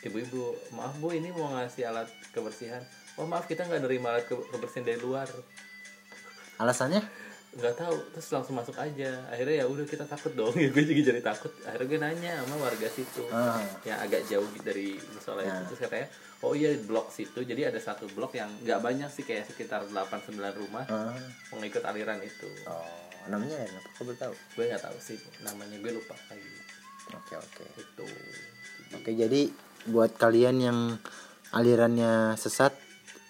Ibu-ibu 0.00 0.40
maaf 0.72 0.96
bu 0.96 1.12
ini 1.12 1.28
mau 1.28 1.52
ngasih 1.52 1.84
alat 1.84 2.08
kebersihan. 2.32 2.80
Oh 3.20 3.28
maaf 3.28 3.44
kita 3.44 3.68
nggak 3.68 3.84
nerima 3.84 4.16
alat 4.16 4.24
ke- 4.24 4.48
kebersihan 4.48 4.88
dari 4.88 4.96
luar. 4.96 5.28
Alasannya 6.56 7.04
nggak 7.50 7.74
tahu 7.74 7.96
terus 8.14 8.28
langsung 8.30 8.54
masuk 8.54 8.76
aja. 8.78 9.10
Akhirnya 9.26 9.62
ya 9.62 9.66
udah 9.66 9.84
kita 9.86 10.06
takut 10.06 10.32
dong. 10.38 10.54
Ya 10.62 10.70
gue 10.70 10.84
juga 10.86 11.02
jadi 11.10 11.22
takut. 11.22 11.50
Akhirnya 11.66 11.86
gue 11.90 11.98
nanya 11.98 12.32
sama 12.46 12.56
warga 12.62 12.88
situ. 12.88 13.22
Ah. 13.34 13.58
yang 13.82 13.98
agak 13.98 14.22
jauh 14.30 14.46
dari 14.62 14.94
musola 15.10 15.42
itu. 15.42 15.50
Ya. 15.50 15.66
terus 15.66 15.80
katanya 15.82 16.06
oh 16.46 16.52
iya 16.54 16.70
blok 16.86 17.10
situ. 17.10 17.40
Jadi 17.42 17.62
ada 17.66 17.80
satu 17.82 18.06
blok 18.14 18.38
yang 18.38 18.50
nggak 18.62 18.78
banyak 18.78 19.10
sih 19.10 19.26
kayak 19.26 19.50
sekitar 19.50 19.82
8-9 19.90 20.38
rumah 20.54 20.84
Ah. 20.86 21.14
mengikut 21.50 21.82
aliran 21.82 22.22
itu. 22.22 22.48
Oh 22.70 22.86
namanya 23.28 23.66
apa? 23.66 23.88
Kau 24.00 24.08
tahu? 24.16 24.32
Gue 24.56 24.64
nggak 24.70 24.80
tahu 24.80 24.96
sih 25.02 25.18
namanya 25.44 25.76
gue 25.76 25.92
lupa 25.92 26.14
lagi. 26.30 26.52
Oke 27.12 27.34
oke. 27.36 27.64
Itu. 27.76 28.06
Oke 28.94 29.10
jadi 29.12 29.50
buat 29.90 30.14
kalian 30.16 30.56
yang 30.60 30.78
alirannya 31.50 32.38
sesat 32.38 32.76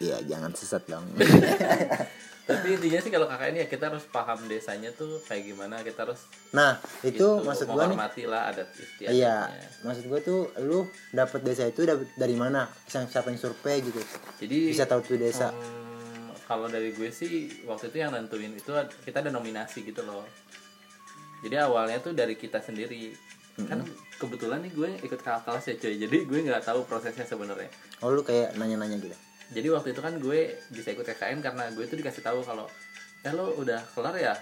ya 0.01 0.17
jangan 0.25 0.53
sesat 0.57 0.83
dong 0.89 1.05
tapi 2.51 2.67
intinya 2.75 2.99
sih 2.99 3.11
kalau 3.15 3.27
kakak 3.31 3.49
ini 3.55 3.59
ya 3.63 3.69
kita 3.71 3.85
harus 3.95 4.05
paham 4.11 4.39
desanya 4.51 4.91
tuh 4.91 5.23
kayak 5.25 5.55
gimana 5.55 5.79
kita 5.87 6.03
harus 6.03 6.27
nah 6.51 6.83
itu 7.07 7.15
gitu, 7.15 7.47
maksud 7.47 7.67
gua 7.71 7.87
nih 7.87 8.27
lah 8.27 8.43
adat 8.51 8.69
istiadatnya 8.75 9.15
Iya, 9.15 9.37
maksud 9.87 10.05
gue 10.11 10.21
tuh 10.21 10.41
lu 10.67 10.83
dapet 11.15 11.41
desa 11.47 11.71
itu 11.71 11.87
dapet 11.87 12.11
dari 12.19 12.35
mana? 12.35 12.67
Siapa 12.91 13.31
yang 13.31 13.39
survei 13.39 13.79
gitu? 13.81 14.03
jadi 14.43 14.59
Bisa 14.75 14.85
tahu 14.85 15.01
tuh 15.07 15.19
desa. 15.19 15.55
Hmm, 15.55 16.35
kalau 16.51 16.67
dari 16.67 16.91
gue 16.91 17.15
sih 17.15 17.47
waktu 17.63 17.95
itu 17.95 18.03
yang 18.03 18.11
nentuin 18.11 18.51
itu 18.51 18.75
kita 19.07 19.23
ada 19.23 19.31
nominasi 19.31 19.87
gitu 19.87 20.03
loh 20.03 20.27
jadi 21.41 21.65
awalnya 21.65 22.03
tuh 22.03 22.13
dari 22.13 22.35
kita 22.37 22.61
sendiri 22.61 23.15
kan 23.69 23.85
kebetulan 24.17 24.65
nih 24.65 24.73
gue 24.73 24.91
ikut 25.05 25.21
kelas 25.21 25.65
ya 25.69 25.75
cuy 25.77 25.95
jadi 26.01 26.17
gue 26.25 26.39
nggak 26.49 26.65
tahu 26.65 26.85
prosesnya 26.89 27.25
sebenarnya 27.29 27.69
Oh 28.01 28.09
lu 28.09 28.25
kayak 28.25 28.57
nanya-nanya 28.57 28.97
gitu. 28.97 29.13
Jadi 29.51 29.69
waktu 29.71 29.89
itu 29.91 30.01
kan 30.01 30.15
gue 30.17 30.41
bisa 30.69 30.89
ikut 30.91 31.05
KKN 31.05 31.39
karena 31.41 31.65
gue 31.71 31.85
tuh 31.85 31.97
dikasih 31.97 32.23
tahu 32.23 32.41
kalau 32.41 32.67
eh 33.21 33.31
lo 33.31 33.53
udah 33.55 33.83
kelar 33.91 34.15
ya 34.15 34.35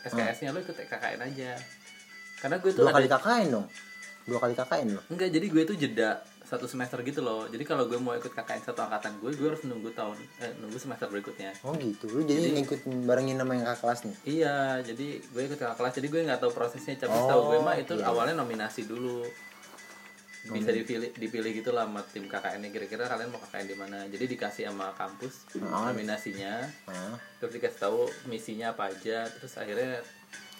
SKS-nya 0.00 0.50
lo 0.50 0.58
ikut 0.58 0.74
KKN 0.74 1.20
aja 1.22 1.52
karena 2.38 2.56
gue 2.58 2.70
tuh 2.70 2.80
Dua 2.80 2.90
ada 2.90 2.96
kali 2.96 3.08
KKN 3.08 3.46
dong. 3.50 3.66
Dua 4.24 4.38
kali 4.38 4.52
KKN 4.52 4.86
lo. 4.90 5.00
enggak 5.08 5.28
jadi 5.28 5.46
gue 5.46 5.62
tuh 5.64 5.76
jeda 5.76 6.10
satu 6.44 6.64
semester 6.64 7.00
gitu 7.00 7.18
loh 7.18 7.48
jadi 7.48 7.64
kalau 7.64 7.84
gue 7.84 7.96
mau 7.96 8.12
ikut 8.12 8.28
KKN 8.30 8.62
satu 8.62 8.80
angkatan 8.80 9.16
gue 9.16 9.32
gue 9.32 9.48
harus 9.48 9.64
nunggu 9.64 9.90
tahun 9.90 10.16
eh 10.38 10.52
nunggu 10.58 10.76
semester 10.76 11.08
berikutnya 11.08 11.56
Oh 11.60 11.72
gitu. 11.74 12.04
Lu 12.06 12.20
jadi, 12.22 12.52
ngikut 12.54 12.84
barengin 13.04 13.36
sama 13.36 13.52
yang 13.54 13.64
kakak 13.64 13.80
kelas 13.80 14.00
nih. 14.04 14.16
Iya, 14.24 14.56
jadi 14.82 15.06
gue 15.20 15.42
ikut 15.42 15.56
kakak 15.56 15.76
kelas, 15.76 15.92
jadi 15.94 16.06
gue 16.06 16.20
nggak 16.24 16.40
tahu 16.40 16.52
prosesnya. 16.52 16.94
Tapi 16.98 17.12
Oh, 17.12 17.26
tahu 17.26 17.40
gue 17.48 17.58
mah 17.60 17.74
itu 17.74 17.94
iya. 17.96 18.04
awalnya 18.06 18.36
nominasi 18.36 18.84
dulu, 18.84 19.24
bisa 20.44 20.70
dipilih 20.70 21.08
dipilih 21.10 21.50
gitu 21.54 21.70
lah 21.70 21.88
sama 21.88 22.04
tim 22.04 22.24
KKN-nya. 22.24 22.68
Kira-kira 22.68 23.04
kalian 23.06 23.28
mau 23.28 23.40
KKN 23.40 23.64
di 23.64 23.76
mana? 23.76 23.98
Jadi 24.04 24.24
dikasih 24.28 24.68
sama 24.68 24.92
kampus 24.92 25.48
Oh. 25.56 25.88
nominasinya, 25.88 26.60
Nah, 26.84 27.16
terus 27.38 27.52
dikasih 27.52 27.80
tahu 27.80 28.00
misinya 28.26 28.70
apa 28.70 28.88
aja, 28.88 29.24
terus 29.26 29.56
akhirnya 29.56 30.04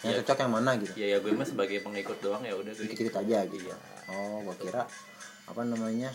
yang 0.01 0.17
cocok 0.19 0.37
yang 0.39 0.53
mana 0.53 0.71
gitu? 0.77 0.93
ya 0.95 1.07
ya 1.07 1.19
gue 1.19 1.33
mah 1.33 1.45
sebagai 1.45 1.81
pengikut 1.81 2.21
doang 2.21 2.41
ya 2.41 2.53
udah 2.53 2.69
gue 2.71 2.85
Dikit-dikit 2.87 3.17
aja 3.19 3.45
gitu. 3.45 3.73
Oh, 4.07 4.41
gua 4.43 4.53
kira 4.55 4.83
apa 5.45 5.61
namanya? 5.63 6.13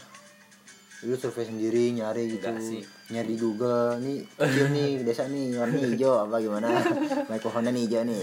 Lu 1.00 1.16
survei 1.16 1.42
sendiri 1.44 1.90
nyari 1.92 2.28
gitu. 2.30 2.44
Enggak 2.44 2.60
sih. 2.62 2.82
Nyari 3.10 3.28
di 3.28 3.38
Google 3.38 3.98
nih, 3.98 4.20
hijau 4.36 4.68
nih 4.68 4.90
desa 5.02 5.26
nih, 5.26 5.56
warnanya 5.56 5.90
hijau 5.90 6.14
apa 6.20 6.38
gimana? 6.38 6.68
Naik 7.30 7.40
pohonnya 7.40 7.72
nih 7.72 7.84
hijau 7.86 8.04
nih. 8.04 8.22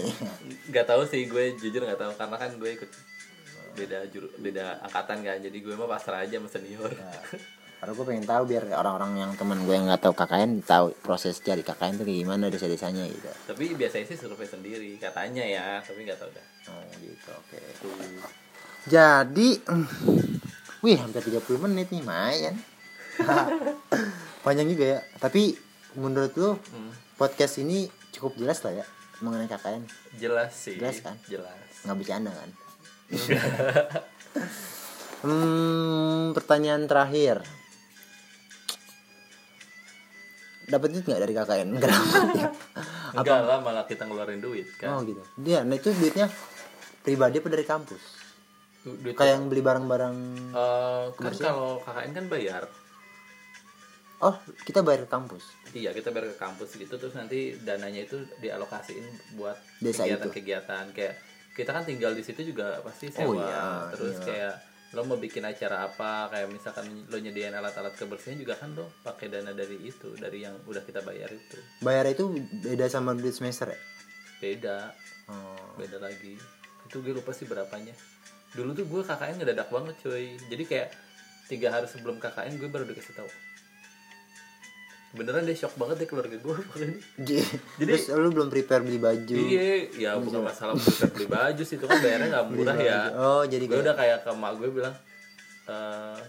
nggak 0.69 0.85
tahu 0.85 1.03
sih 1.03 1.25
gue 1.25 1.57
jujur 1.57 1.81
nggak 1.81 1.97
tahu 1.97 2.11
karena 2.15 2.35
kan 2.37 2.51
gue 2.53 2.69
ikut 2.73 2.91
beda 3.77 3.99
juru 4.07 4.27
beda 4.35 4.81
angkatan 4.81 5.21
kan 5.21 5.37
jadi 5.39 5.53
gue 5.55 5.73
mah 5.73 5.85
pasrah 5.87 6.19
aja 6.19 6.35
sama 6.35 6.49
senior 6.49 6.89
Nah, 6.89 7.21
Karena 7.77 7.93
gue 7.93 8.05
pengen 8.07 8.25
tahu 8.25 8.43
biar 8.47 8.63
orang-orang 8.73 9.11
yang 9.19 9.31
teman 9.33 9.61
gue 9.61 9.69
yang 9.69 9.85
nggak 9.85 10.01
tahu 10.01 10.11
KKN 10.11 10.51
tahu 10.61 10.97
proses 10.97 11.37
cari 11.37 11.61
KKN 11.61 11.93
itu 11.93 12.03
kayak 12.03 12.19
gimana 12.19 12.43
desa-desanya 12.47 13.05
gitu. 13.05 13.29
tapi 13.45 13.69
biasanya 13.71 14.05
sih 14.07 14.17
survei 14.17 14.43
sendiri 14.43 14.97
katanya 14.97 15.45
ya 15.45 15.65
tapi 15.79 16.01
nggak 16.01 16.17
tahu 16.17 16.31
dah 16.31 16.47
Oh 16.67 16.81
gitu, 16.97 17.29
oke. 17.31 17.57
tuh 17.79 17.93
Jadi, 18.87 19.49
wih 20.81 20.97
hampir 20.97 21.21
30 21.21 21.39
menit 21.61 21.87
nih, 21.87 22.01
lumayan. 22.01 22.55
Panjang 24.43 24.67
juga 24.67 24.85
ya. 24.87 24.99
Tapi 25.17 25.55
menurut 25.95 26.33
lu 26.33 26.55
Hmm. 26.65 26.91
podcast 27.15 27.57
ini 27.57 27.83
cukup 28.11 28.35
jelas 28.37 28.59
lah 28.61 28.73
ya 28.73 28.85
mengenai 29.19 29.45
KKN. 29.45 29.83
jelas 30.15 30.51
sih 30.51 30.75
Jelas 30.75 30.99
kan? 30.99 31.15
jelas 31.25 31.55
Nggak 31.83 31.97
bercanda 31.97 32.31
kan? 32.31 32.49
Hmm, 35.23 36.33
pertanyaan 36.33 36.83
terakhir. 36.85 37.41
Dapat 40.67 40.87
duit 40.91 41.05
nggak 41.07 41.21
dari 41.23 41.33
KKN? 41.33 41.69
Kenapa? 41.79 42.17
enggak 43.15 43.39
lah 43.47 43.59
malah 43.63 43.87
kita 43.87 44.03
ngeluarin 44.03 44.43
duit 44.43 44.67
oh 44.83 44.99
kan 44.99 45.07
gitu. 45.07 45.23
Dia, 45.39 45.63
nah 45.63 45.73
itu 45.73 45.95
duitnya 45.95 46.27
pribadi 46.99 47.39
apa 47.39 47.47
dari 47.47 47.63
kampus? 47.63 48.03
Du- 48.83 48.99
duit 48.99 49.15
Kayak 49.15 49.39
yang 49.39 49.43
beli 49.47 49.63
barang-barang. 49.63 50.15
Eh, 50.51 51.03
kan 51.13 51.33
kalau 51.33 51.79
KKN 51.79 52.11
kan 52.13 52.25
bayar 52.27 52.63
Oh, 54.17 54.33
kita 54.65 54.81
bayar 54.81 55.05
ke 55.05 55.13
kampus. 55.13 55.45
iya 55.77 55.93
kita 55.93 56.09
bayar 56.09 56.33
ke 56.33 56.41
kampus 56.41 56.73
gitu 56.73 56.97
terus 56.97 57.13
nanti 57.13 57.53
dananya 57.61 58.01
itu 58.01 58.17
dialokasiin 58.41 59.05
buat 59.37 59.53
kegiatan-kegiatan 59.77 60.89
kayak 60.89 61.21
kita 61.57 61.73
kan 61.73 61.81
tinggal 61.81 62.13
di 62.13 62.21
situ 62.21 62.53
juga 62.53 62.77
pasti 62.85 63.09
Oh 63.17 63.33
sewa. 63.33 63.41
iya, 63.41 63.65
terus 63.97 64.21
iya. 64.21 64.25
kayak 64.29 64.55
lo 64.95 65.03
mau 65.03 65.17
bikin 65.19 65.43
acara 65.43 65.89
apa 65.89 66.31
kayak 66.31 66.47
misalkan 66.53 66.87
lo 67.09 67.17
nyediain 67.19 67.51
alat-alat 67.51 67.97
kebersihan 67.97 68.39
juga 68.39 68.55
kan 68.55 68.71
lo 68.77 68.87
pakai 69.03 69.27
dana 69.27 69.51
dari 69.51 69.83
itu 69.83 70.13
dari 70.15 70.45
yang 70.45 70.53
udah 70.69 70.85
kita 70.85 71.01
bayar 71.01 71.27
itu. 71.33 71.57
Bayar 71.81 72.05
itu 72.07 72.29
beda 72.61 72.85
sama 72.87 73.17
duit 73.17 73.33
semester 73.33 73.73
ya? 73.73 73.79
beda. 74.37 74.93
Oh. 75.33 75.73
beda 75.81 75.97
lagi. 75.97 76.37
Itu 76.85 77.01
gue 77.01 77.17
lupa 77.17 77.33
sih 77.33 77.49
berapanya. 77.49 77.97
Dulu 78.53 78.77
tuh 78.77 78.85
gue 78.85 79.01
KKN 79.01 79.41
ngedadak 79.41 79.73
banget 79.73 79.97
cuy. 80.05 80.37
Jadi 80.47 80.63
kayak 80.63 80.93
tiga 81.49 81.73
hari 81.73 81.89
sebelum 81.89 82.21
KKN 82.21 82.61
gue 82.61 82.69
baru 82.69 82.85
dikasih 82.85 83.17
tahu 83.17 83.29
beneran 85.09 85.43
deh 85.43 85.53
shock 85.53 85.73
banget 85.73 85.95
deh 85.97 86.07
keluarga 86.07 86.35
gue 86.35 86.53
makanya 86.53 86.99
Jadi, 87.17 87.41
Jadi- 87.77 87.89
terus 87.89 88.11
lu 88.13 88.29
belum 88.29 88.47
prepare 88.47 88.81
beli 88.81 88.97
baju. 88.97 89.35
iya 89.39 89.63
ya 89.89 90.11
bukan 90.15 90.43
masalah 90.43 90.73
bisa 90.73 91.07
beli 91.07 91.25
baju 91.25 91.61
sih 91.61 91.75
itu 91.75 91.85
kan 91.85 91.97
bayarnya 91.97 92.27
nggak 92.29 92.45
murah 92.49 92.75
Beli 92.75 92.85
ya 92.85 92.99
baju. 93.07 93.17
Oh, 93.17 93.43
jadi 93.43 93.63
gue 93.63 93.71
kayak 93.71 93.83
udah 93.83 93.95
kayak 93.95 94.17
ke 94.19 94.29
emak 94.31 94.51
gue 94.55 94.69
bilang 94.69 94.95
eh 95.65 96.19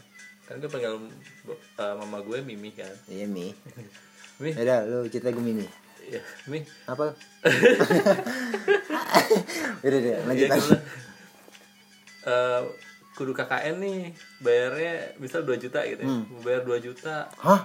kan 0.43 0.55
gue 0.57 0.67
panggil 0.67 0.93
eh, 1.77 1.95
mama 1.95 2.19
gue 2.21 2.39
Mimi 2.41 2.71
kan 2.71 2.95
Iya, 3.07 3.27
Mi. 3.27 3.53
Mi 4.39 4.51
Udah, 4.53 4.79
lu 4.83 5.05
cerita 5.05 5.29
gue 5.29 5.43
mini. 5.43 5.67
ya 6.07 6.23
Mi 6.47 6.63
Apa? 6.87 7.13
udah 9.81 9.99
deh, 9.99 10.17
lanjut 10.23 10.39
Iya, 10.41 10.49
gue 10.49 10.55
lagi. 10.55 10.65
bilang, 10.65 10.83
eh, 12.25 12.61
kudu 13.13 13.33
KKN 13.33 13.77
nih 13.77 13.99
bayarnya 14.39 14.93
misal 15.17 15.43
2 15.43 15.59
juta 15.59 15.83
gitu 15.83 15.99
ya. 15.99 16.09
Hmm. 16.09 16.25
bayar 16.41 16.63
2 16.63 16.79
juta 16.81 17.27
Hah? 17.37 17.61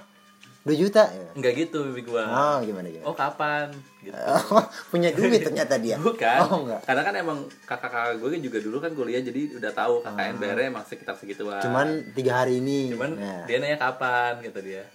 2 0.64 0.80
juta 0.80 1.04
ya? 1.12 1.28
Enggak 1.36 1.60
gitu 1.60 1.84
mimpi 1.84 2.08
gue. 2.08 2.24
Oh 2.24 2.58
gimana 2.64 2.88
gimana? 2.88 3.04
Oh 3.04 3.12
kapan? 3.12 3.68
Gitu. 4.00 4.16
Punya 4.96 5.12
duit 5.12 5.44
ternyata 5.44 5.76
dia. 5.76 6.00
Bukan. 6.00 6.38
Oh 6.48 6.64
enggak. 6.64 6.82
Karena 6.88 7.02
kan 7.04 7.14
emang 7.20 7.38
kakak-kakak 7.68 8.16
gue 8.16 8.30
kan 8.32 8.42
juga 8.42 8.58
dulu 8.64 8.78
kan 8.80 8.92
kuliah 8.96 9.20
jadi 9.20 9.60
udah 9.60 9.72
tahu 9.76 10.00
KKN 10.02 10.36
bayarnya 10.40 10.68
emang 10.72 10.88
sekitar 10.88 11.20
segituan. 11.20 11.60
Ah. 11.60 11.64
Cuman 11.68 11.88
tiga 12.16 12.48
hari 12.48 12.64
ini. 12.64 12.96
Cuman 12.96 13.12
Nah. 13.20 13.44
dia 13.44 13.60
nanya 13.60 13.76
kapan 13.76 14.40
kata 14.40 14.60
dia. 14.64 14.88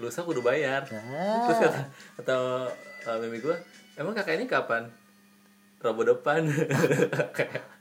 Lusa 0.00 0.24
kudu 0.24 0.40
bayar. 0.40 0.88
Ah. 0.88 1.52
Terus 1.52 1.58
kata 1.68 1.80
atau 2.24 2.42
uh, 3.12 3.16
mimi 3.20 3.44
gue, 3.44 3.56
emang 4.00 4.16
kakak 4.16 4.40
ini 4.40 4.48
kapan? 4.48 4.88
Rabu 5.84 6.00
depan. 6.08 6.48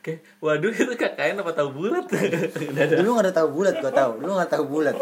kayak, 0.00 0.20
waduh 0.38 0.70
itu 0.70 0.94
KKN 0.94 1.42
apa 1.42 1.52
tahu 1.52 1.68
bulat? 1.74 2.06
Ada. 2.08 2.98
Dulu 3.00 3.08
nggak 3.14 3.26
ada 3.28 3.34
tahu 3.34 3.48
bulat, 3.54 3.74
gua 3.78 3.92
tahu. 3.92 4.12
Dulu 4.22 4.32
nggak 4.38 4.52
tahu 4.52 4.64
bulat. 4.66 4.96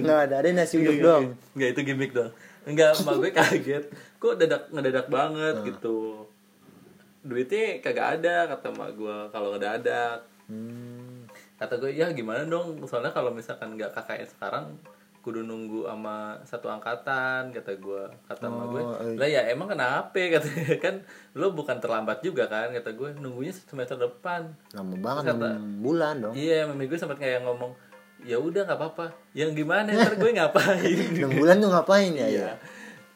Nggak 0.00 0.18
ada, 0.28 0.34
ada 0.40 0.48
nasi 0.52 0.80
uduk 0.80 0.98
dong. 1.00 1.24
Enggak 1.56 1.68
itu 1.76 1.80
gimmick 1.84 2.12
dong. 2.12 2.30
Enggak, 2.68 2.92
emak 3.00 3.14
gue 3.18 3.30
kaget. 3.32 3.84
Kok 4.20 4.36
dadak 4.36 4.68
ngedadak 4.68 5.06
banget 5.08 5.54
Ah. 5.56 5.64
gitu. 5.64 6.28
Duitnya 7.20 7.80
kagak 7.80 8.20
ada 8.20 8.48
kata 8.48 8.72
emak 8.72 8.90
gue 8.96 9.16
kalau 9.32 9.48
ngedadak. 9.56 10.20
Hmm. 10.48 11.24
Kata 11.56 11.76
gue 11.76 11.92
ya 11.92 12.12
gimana 12.12 12.44
dong? 12.44 12.80
Soalnya 12.84 13.12
kalau 13.12 13.32
misalkan 13.32 13.76
nggak 13.76 13.92
KKN 13.92 14.28
sekarang 14.28 14.64
kudu 15.20 15.40
nunggu 15.40 15.84
sama 15.84 16.16
satu 16.42 16.66
angkatan 16.66 17.50
kata 17.50 17.76
gue 17.76 18.02
kata 18.24 18.46
gue 18.48 18.80
Oh, 18.80 18.96
iya. 19.02 19.14
lah 19.14 19.28
ya 19.30 19.42
emang 19.48 19.68
kenapa 19.68 20.16
katanya 20.32 20.76
kan 20.78 20.94
lo 21.34 21.52
bukan 21.52 21.76
terlambat 21.76 22.20
juga 22.20 22.44
kan 22.46 22.70
kata 22.70 22.90
gue 22.90 23.12
nunggunya 23.14 23.52
semester 23.52 23.96
depan 23.96 24.48
Lama 24.72 24.96
banget 24.96 25.22
kata- 25.30 25.54
6 25.54 25.80
bulan 25.80 26.14
dong. 26.18 26.32
iya 26.32 26.64
mami 26.64 26.84
gue 26.84 26.96
sempat 26.96 27.16
kayak 27.16 27.44
ngomong 27.44 27.76
ya 28.20 28.36
udah 28.36 28.64
nggak 28.64 28.76
apa-apa 28.76 29.06
yang 29.32 29.52
gimana 29.52 29.88
ntar 29.90 30.14
gue 30.14 30.30
ngapain 30.30 30.98
6 31.20 31.36
bulan 31.36 31.56
tuh 31.58 31.68
ngapain 31.68 32.12
ya? 32.12 32.26
Iya. 32.26 32.40
ya? 32.42 32.54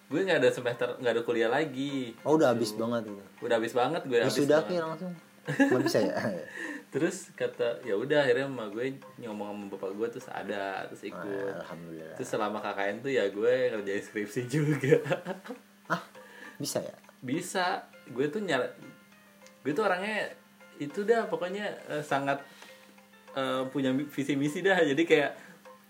Gue 0.04 0.20
nggak 0.22 0.38
ada 0.38 0.50
semester 0.50 0.88
nggak 0.94 1.10
ada 1.10 1.22
kuliah 1.22 1.48
lagi. 1.48 2.12
Oh 2.22 2.36
udah 2.36 2.52
habis 2.52 2.72
banget 2.72 3.08
itu. 3.08 3.16
Udah 3.40 3.56
habis 3.56 3.72
banget 3.72 4.04
gue 4.04 4.18
habis. 4.18 4.36
Sudah 4.36 4.60
banget. 4.62 4.80
langsung. 4.84 5.12
Nggak 5.44 5.82
bisa 5.82 5.98
ya? 5.98 6.12
Terus 6.94 7.34
kata 7.34 7.82
ya 7.82 7.98
udah 7.98 8.22
akhirnya 8.22 8.46
sama 8.46 8.70
gue 8.70 9.02
ngomong 9.18 9.50
sama 9.50 9.64
bapak 9.74 9.90
gue 9.98 10.08
terus 10.14 10.28
ada 10.30 10.86
terus 10.86 11.02
ikut. 11.02 11.58
Alhamdulillah. 11.66 12.14
Terus 12.14 12.28
selama 12.30 12.62
KKN 12.62 12.96
tuh 13.02 13.10
ya 13.10 13.26
gue 13.34 13.54
ngerjain 13.74 14.02
skripsi 14.06 14.40
juga. 14.46 15.02
Ah, 15.90 15.98
bisa 16.54 16.78
ya? 16.78 16.94
Bisa. 17.18 17.90
Gue 18.14 18.30
tuh 18.30 18.38
nyala 18.46 18.70
gue 19.66 19.72
tuh 19.74 19.82
orangnya 19.82 20.30
itu 20.78 21.02
dah 21.02 21.26
pokoknya 21.26 21.66
eh, 21.90 22.04
sangat 22.06 22.38
eh, 23.34 23.66
punya 23.74 23.90
visi 23.90 24.38
misi 24.38 24.62
dah. 24.62 24.78
Jadi 24.78 25.02
kayak 25.02 25.30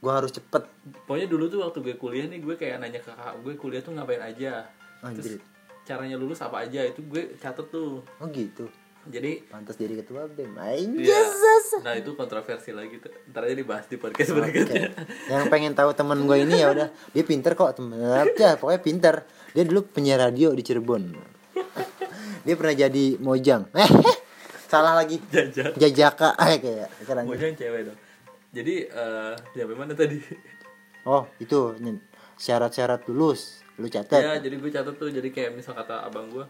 Gua 0.00 0.20
harus 0.20 0.32
cepet. 0.32 0.64
pokoknya 1.04 1.28
dulu 1.28 1.48
tuh 1.52 1.60
waktu 1.64 1.84
gue 1.84 1.96
kuliah 2.00 2.28
nih 2.28 2.40
gue 2.40 2.56
kayak 2.56 2.80
nanya 2.80 3.00
ke 3.00 3.08
kakak 3.12 3.40
gue 3.44 3.52
kuliah 3.60 3.84
tuh 3.84 3.92
ngapain 3.92 4.24
aja. 4.24 4.64
Anjir. 5.04 5.20
Terus 5.20 5.34
caranya 5.84 6.16
lulus 6.16 6.40
apa 6.40 6.64
aja 6.64 6.80
itu 6.80 7.04
gue 7.04 7.36
catet 7.36 7.68
tuh. 7.68 8.00
Oh 8.00 8.26
gitu. 8.32 8.72
Jadi 9.04 9.44
Pantas 9.44 9.76
jadi 9.76 10.00
ketua 10.00 10.24
BEM. 10.24 10.56
Iya. 10.56 11.12
Anjas. 11.12 11.66
Nah 11.84 11.92
itu 11.92 12.16
kontroversi 12.16 12.72
lagi 12.72 12.96
tuh. 12.96 13.12
Ntar 13.28 13.44
aja 13.44 13.56
dibahas 13.56 13.84
di 13.84 14.00
podcast 14.00 14.32
Oke. 14.32 14.40
berikutnya. 14.40 14.96
Yang 15.28 15.44
pengen 15.52 15.72
tahu 15.76 15.92
temen 15.92 16.24
gue 16.24 16.38
ini 16.40 16.64
ya 16.64 16.72
udah, 16.72 16.88
dia 17.12 17.24
pinter 17.24 17.52
kok 17.52 17.76
temen. 17.76 18.00
Ya, 18.00 18.56
pokoknya 18.56 18.80
pinter. 18.80 19.14
Dia 19.52 19.64
dulu 19.68 19.84
penyiar 19.84 20.24
radio 20.24 20.56
di 20.56 20.62
Cirebon. 20.64 21.02
Dia 22.44 22.54
pernah 22.60 22.76
jadi 22.76 23.04
mojang. 23.24 23.72
Eh, 23.72 23.88
salah 24.72 24.92
lagi. 24.92 25.16
Jajan. 25.32 25.72
Jajaka 25.80 26.36
eh 26.36 26.60
kayak. 26.60 26.88
Mau 27.24 27.36
jangan 27.36 27.56
cewek 27.56 27.80
dong. 27.88 27.98
Jadi 28.52 28.74
eh 28.84 29.32
sampai 29.32 29.76
mana 29.76 29.92
tadi? 29.96 30.20
Oh, 31.04 31.28
itu 31.40 31.76
syarat-syarat 32.36 33.04
lulus. 33.08 33.64
Lu 33.80 33.90
catat. 33.90 34.20
ya 34.22 34.32
jadi 34.38 34.54
gue 34.60 34.70
catat 34.70 34.94
tuh. 34.96 35.08
Jadi 35.08 35.28
kayak 35.32 35.56
misal 35.56 35.72
kata 35.72 36.04
abang 36.04 36.28
gue, 36.30 36.44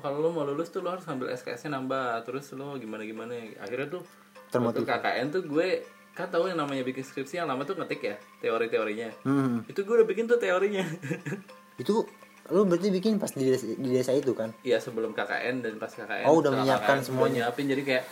kalau 0.00 0.18
lo 0.20 0.28
mau 0.32 0.44
lulus 0.44 0.68
tuh 0.68 0.80
lo 0.84 0.92
harus 0.92 1.04
ngambil 1.04 1.32
SKS-nya 1.34 1.76
nambah. 1.76 2.24
Terus 2.28 2.52
lo 2.56 2.76
gimana 2.76 3.02
gimana. 3.04 3.32
Akhirnya 3.60 4.00
tuh 4.00 4.02
Termotivasi. 4.50 4.86
KKN 4.86 5.26
tuh 5.34 5.42
gue 5.46 5.68
kan 6.16 6.32
tahu 6.32 6.48
yang 6.48 6.56
namanya 6.56 6.80
bikin 6.80 7.04
skripsi 7.04 7.44
yang 7.44 7.48
lama 7.50 7.66
tuh 7.68 7.76
ngetik 7.76 8.00
ya 8.00 8.16
teori-teorinya. 8.40 9.26
Hmm. 9.26 9.66
Itu 9.68 9.84
gue 9.84 9.94
udah 10.00 10.08
bikin 10.08 10.24
tuh 10.24 10.40
teorinya. 10.40 10.86
Itu 11.82 12.08
lu 12.46 12.62
berarti 12.62 12.88
bikin 12.94 13.18
pas 13.18 13.34
di 13.34 13.42
desa, 13.42 13.66
di 13.66 13.90
desa 13.90 14.14
itu 14.14 14.30
kan? 14.30 14.54
Iya 14.62 14.78
sebelum 14.78 15.10
KKN 15.12 15.66
dan 15.66 15.74
pas 15.82 15.90
KKN. 15.90 16.24
Oh, 16.30 16.38
udah 16.38 16.54
menyiapkan 16.54 17.02
KKN, 17.02 17.06
semuanya. 17.10 17.50
Nyiapin 17.50 17.66
jadi 17.66 17.82
kayak 17.82 18.04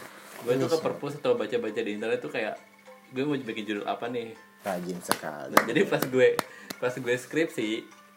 gue 0.45 0.55
tuh 0.59 0.69
ke 0.69 0.75
Finish, 0.75 0.75
ya. 0.75 0.83
perpus 0.83 1.13
atau 1.23 1.33
baca-baca 1.39 1.81
di 1.81 1.93
internet 1.95 2.19
tuh 2.19 2.33
kayak 2.35 2.55
gue 3.15 3.23
mau 3.23 3.39
bikin 3.39 3.65
judul 3.65 3.87
apa 3.87 4.11
nih. 4.11 4.35
Rajin 4.67 4.99
sekali. 5.01 5.55
Nah, 5.55 5.65
jadi 5.71 5.81
pas 5.87 6.03
gue 6.03 6.29
pas 6.83 6.91
gue 6.93 7.15
skripsi, 7.15 7.71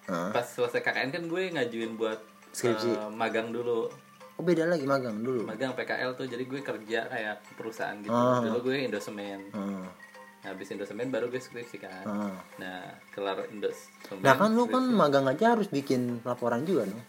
Hah? 0.09 0.33
pas 0.33 0.43
selesai 0.43 0.81
KKN 0.81 1.09
kan 1.13 1.23
gue 1.29 1.43
ngajuin 1.53 1.93
buat 1.95 2.19
Skripsi. 2.49 2.89
eh, 2.89 3.09
magang 3.09 3.49
dulu. 3.49 3.87
Oh, 4.33 4.43
beda 4.43 4.63
lagi 4.63 4.83
magang 4.83 5.17
dulu. 5.17 5.43
Magang 5.43 5.73
PKL 5.73 6.13
tuh 6.13 6.25
jadi 6.25 6.43
gue 6.43 6.61
kerja 6.61 6.99
kayak 7.05 7.35
perusahaan 7.55 7.97
gitu. 7.97 8.09
Ah. 8.09 8.37
Dulu 8.39 8.57
gue 8.63 8.85
indosemen. 8.85 9.49
Hmm. 9.49 9.81
Habis 10.39 10.71
indosemen 10.71 11.09
baru 11.09 11.27
gue 11.27 11.37
skripsi 11.37 11.77
kan. 11.77 12.05
Hmm. 12.05 12.37
Nah, 12.57 12.85
kelar 13.09 13.49
indosemen. 13.49 14.21
Nah 14.21 14.33
kan 14.33 14.51
lu 14.51 14.65
kan 14.65 14.85
magang 14.85 15.25
aja 15.25 15.51
harus 15.51 15.65
bikin 15.67 16.21
laporan 16.21 16.61
juga 16.61 16.85
dong. 16.85 17.01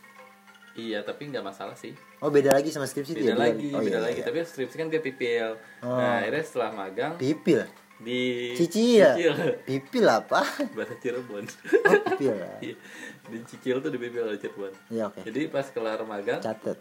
Iya, 0.74 1.03
tapi 1.03 1.27
nggak 1.27 1.42
masalah 1.42 1.74
sih. 1.74 1.90
Oh 2.18 2.31
beda 2.31 2.51
lagi 2.51 2.70
sama 2.70 2.87
skripsi 2.87 3.12
Beda 3.12 3.24
dia, 3.24 3.35
lagi, 3.37 3.68
Oh, 3.68 3.83
beda 3.83 3.92
iya, 3.92 4.01
lagi. 4.01 4.18
iya. 4.18 4.24
Tapi 4.24 4.38
skripsi 4.40 4.74
kan 4.74 4.87
gue 4.87 5.03
pipil. 5.03 5.59
Oh. 5.81 5.90
Nah, 5.92 6.22
akhirnya 6.22 6.40
setelah 6.40 6.70
magang 6.72 7.12
Pipil. 7.14 7.66
di 7.98 8.55
Cicil. 8.55 9.11
Cicil. 9.12 9.35
Pipil 9.61 10.07
apa? 10.07 10.38
bahasa 10.79 10.94
Cirebon. 10.96 11.42
Oh 11.85 11.94
pipil. 12.09 12.31
ya. 12.33 12.55
Iya. 13.29 13.37
di 13.37 13.38
Cicil 13.45 13.77
tuh 13.85 13.91
di 13.93 13.99
di 14.01 14.09
Cirebon. 14.41 14.73
Ya 14.88 15.12
oke. 15.12 15.21
Jadi 15.23 15.41
pas 15.53 15.67
kelar 15.69 16.01
magang, 16.09 16.41
Catat. 16.41 16.77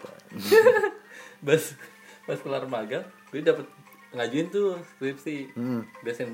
pas 1.44 1.64
pas 2.28 2.40
kelar 2.40 2.64
magang, 2.72 3.04
gue 3.32 3.44
dapet 3.44 3.68
ngajuin 4.16 4.48
tuh 4.48 4.80
skripsi. 4.96 5.52
Hmm. 5.54 5.84
Biasanya 6.02 6.32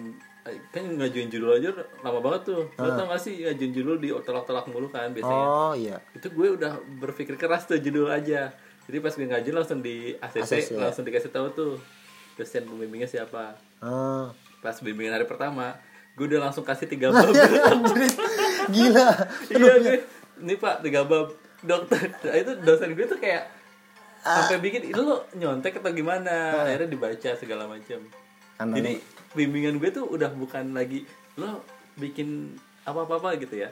kan 0.75 0.83
ngajuin 0.83 1.31
judul 1.31 1.55
aja 1.57 1.69
lama 2.03 2.19
banget 2.19 2.53
tuh. 2.53 2.61
Lo 2.75 2.89
tau 2.93 3.07
gak 3.07 3.21
sih 3.21 3.47
ngajuin 3.47 3.71
judul 3.73 3.95
di 3.97 4.09
tolak-tolak 4.11 4.69
mulu 4.69 4.91
kan 4.91 5.09
biasanya. 5.15 5.45
Oh 5.47 5.73
iya. 5.73 5.97
Itu 6.13 6.29
gue 6.29 6.47
udah 6.59 6.77
berpikir 6.99 7.39
keras 7.39 7.65
tuh 7.65 7.79
judul 7.79 8.11
aja. 8.11 8.51
Jadi 8.83 8.97
pas 8.99 9.15
gue 9.15 9.27
ngajuin 9.27 9.55
langsung 9.55 9.79
di 9.79 10.11
ACC, 10.19 10.43
ACC. 10.43 10.69
langsung 10.75 11.03
dikasih 11.07 11.31
tahu 11.31 11.47
tuh 11.55 11.71
dosen 12.35 12.67
pembimbingnya 12.67 13.07
siapa. 13.07 13.55
Oh. 13.79 14.27
Pas 14.59 14.75
bimbingan 14.83 15.15
hari 15.15 15.27
pertama, 15.27 15.79
gue 16.19 16.25
udah 16.27 16.51
langsung 16.51 16.67
kasih 16.67 16.91
tiga 16.91 17.09
bab. 17.13 17.31
Gila. 18.69 19.09
iya 19.49 19.73
gue, 19.79 19.97
ini 20.43 20.53
pak 20.55 20.83
tiga 20.83 21.03
bab 21.03 21.33
dokter. 21.63 22.11
Nah, 22.23 22.35
itu 22.35 22.51
dosen 22.61 22.93
gue 22.93 23.05
tuh 23.07 23.19
kayak 23.19 23.47
sampai 24.23 24.59
bikin 24.63 24.87
itu 24.87 25.01
lo 25.03 25.27
nyontek 25.35 25.83
atau 25.83 25.91
gimana? 25.91 26.63
Akhirnya 26.63 26.87
dibaca 26.87 27.29
segala 27.35 27.67
macam. 27.67 27.99
Jadi 28.79 28.93
bimbingan 29.33 29.81
gue 29.81 29.89
tuh 29.91 30.05
udah 30.07 30.31
bukan 30.31 30.71
lagi 30.71 31.03
lo 31.35 31.63
bikin 31.97 32.55
apa-apa 32.83 33.35
gitu 33.39 33.59
ya. 33.59 33.71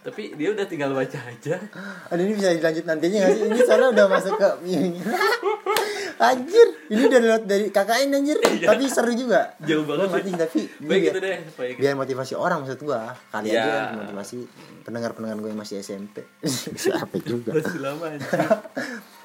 Tapi 0.00 0.32
dia 0.32 0.56
udah 0.56 0.64
tinggal 0.64 0.96
baca 0.96 1.18
aja. 1.28 1.60
Aduh 2.08 2.24
ini 2.24 2.32
bisa 2.32 2.56
dilanjut 2.56 2.84
nantinya 2.88 3.18
gak 3.28 3.32
sih? 3.36 3.44
Ini 3.52 3.60
soalnya 3.68 3.88
udah 3.92 4.06
masuk 4.08 4.32
ke 4.40 4.48
Anjir, 6.20 6.68
ini 6.86 7.00
udah 7.02 7.16
lewat 7.18 7.42
dari 7.44 7.66
KKN 7.66 8.12
anjir. 8.12 8.36
Tapi 8.36 8.84
seru 8.86 9.08
juga. 9.10 9.56
Jauh 9.58 9.82
banget 9.82 10.08
mati, 10.10 10.30
tapi 10.30 10.60
Baik 10.78 10.84
biar- 10.84 11.00
gitu 11.06 11.18
deh, 11.18 11.36
baik. 11.50 11.74
Biar 11.76 11.94
motivasi 11.94 12.32
orang 12.34 12.60
maksud 12.60 12.76
gua. 12.80 13.16
Kali 13.26 13.48
Iya. 13.48 13.64
aja 13.64 13.74
motivasi 13.96 14.36
pendengar-pendengar 14.82 15.36
gue 15.38 15.48
yang 15.48 15.56
masih 15.58 15.80
SMP. 15.80 16.20
Siapa 16.44 17.16
juga. 17.24 17.56
Masih 17.56 17.80
lama. 17.80 18.06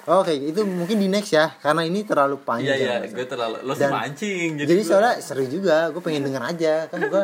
Oke, 0.07 0.37
itu 0.37 0.61
mungkin 0.63 0.95
di 0.95 1.09
next 1.09 1.33
ya, 1.33 1.51
karena 1.57 1.81
ini 1.81 2.05
terlalu 2.05 2.37
Iya 2.37 2.45
panjang. 2.45 2.77
iya, 2.77 2.95
Mas. 3.01 3.11
gue 3.11 3.25
terlalu 3.25 3.57
lo 3.59 3.73
Dan- 3.73 3.91
mancing 3.91 4.49
Jadi, 4.55 4.71
gue- 4.73 4.85
soalnya 4.85 5.13
seru 5.17 5.43
juga, 5.45 5.89
gue 5.89 5.99
pengen 5.99 6.23
denger 6.23 6.43
aja. 6.45 6.73
Kan 6.87 7.03
gue 7.03 7.23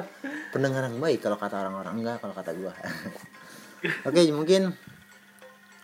pendengar 0.50 0.84
yang 0.84 0.98
baik 0.98 1.22
kalau 1.22 1.38
kata 1.38 1.56
orang-orang 1.58 1.96
enggak, 1.96 2.20
kalau 2.20 2.34
kata 2.34 2.52
gue. 2.52 2.74
Oke, 4.08 4.20
mungkin 4.30 4.76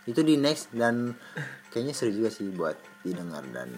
itu 0.08 0.24
di 0.24 0.40
next 0.40 0.72
dan 0.72 1.14
kayaknya 1.70 1.94
seru 1.94 2.16
juga 2.16 2.32
sih 2.32 2.48
buat 2.48 2.80
didengar 3.04 3.44
dan 3.52 3.70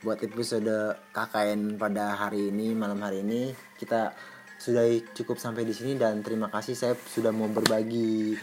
buat 0.00 0.22
episode 0.22 0.94
KKN 1.10 1.74
pada 1.74 2.14
hari 2.14 2.54
ini 2.54 2.72
malam 2.78 3.02
hari 3.02 3.26
ini. 3.26 3.50
Kita 3.74 4.14
sudah 4.56 4.86
cukup 5.12 5.42
sampai 5.42 5.66
di 5.66 5.74
sini 5.74 5.98
dan 5.98 6.22
terima 6.22 6.46
kasih. 6.46 6.78
Saya 6.78 6.94
sudah 6.94 7.34
mau 7.34 7.50
berbagi 7.50 8.38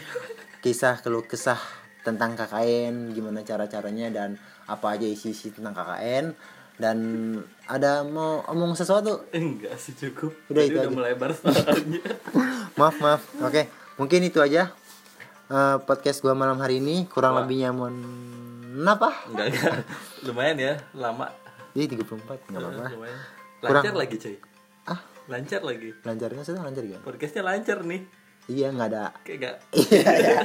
kisah 0.60 1.00
keluh 1.00 1.24
kesah 1.24 1.58
tentang 2.04 2.36
KKN 2.36 3.16
gimana 3.16 3.40
cara 3.40 3.64
caranya 3.64 4.12
dan 4.12 4.36
apa 4.68 5.00
aja 5.00 5.08
isi 5.08 5.32
isi 5.32 5.48
tentang 5.56 5.72
KKN 5.72 6.36
dan 6.76 6.98
ada 7.64 8.04
mau 8.04 8.44
omong 8.52 8.76
sesuatu? 8.76 9.24
Enggak 9.32 9.80
sih 9.80 9.96
cukup. 9.96 10.36
Udah, 10.52 10.60
Jadi 10.60 10.68
itu 10.68 10.76
udah 10.76 10.90
aja. 10.92 10.92
melebar 10.92 11.30
maaf 12.78 12.96
maaf. 13.00 13.22
Oke 13.40 13.84
mungkin 13.94 14.26
itu 14.26 14.42
aja 14.42 14.74
eh, 15.50 15.76
podcast 15.84 16.24
gua 16.24 16.32
malam 16.32 16.56
hari 16.60 16.80
ini 16.80 17.04
kurang 17.08 17.36
Wah. 17.36 17.44
lebihnya 17.44 17.70
mohon 17.74 17.96
apa 18.84 19.10
enggak 19.30 19.46
enggak. 19.52 19.74
Lumayan 20.26 20.56
ya, 20.58 20.74
lama. 20.96 21.30
jadi 21.74 22.00
34 22.00 22.50
nggak 22.50 22.60
apa-apa. 22.60 22.86
Lumayan. 22.94 23.20
Kurang- 23.64 23.84
Lancar 23.84 23.94
lagi, 23.96 24.14
cuy. 24.20 24.36
ah? 24.88 25.00
Lancar 25.24 25.60
lagi. 25.64 25.90
Lancarnya 26.04 26.42
sudah 26.44 26.62
lancar 26.62 26.82
gak 26.84 27.00
podcastnya 27.00 27.42
lancar 27.42 27.78
nih. 27.80 28.02
Iya 28.44 28.66
nggak 28.76 28.88
ada. 28.92 29.04
Kayak 29.24 29.64
iya 29.80 30.10
iya. 30.20 30.36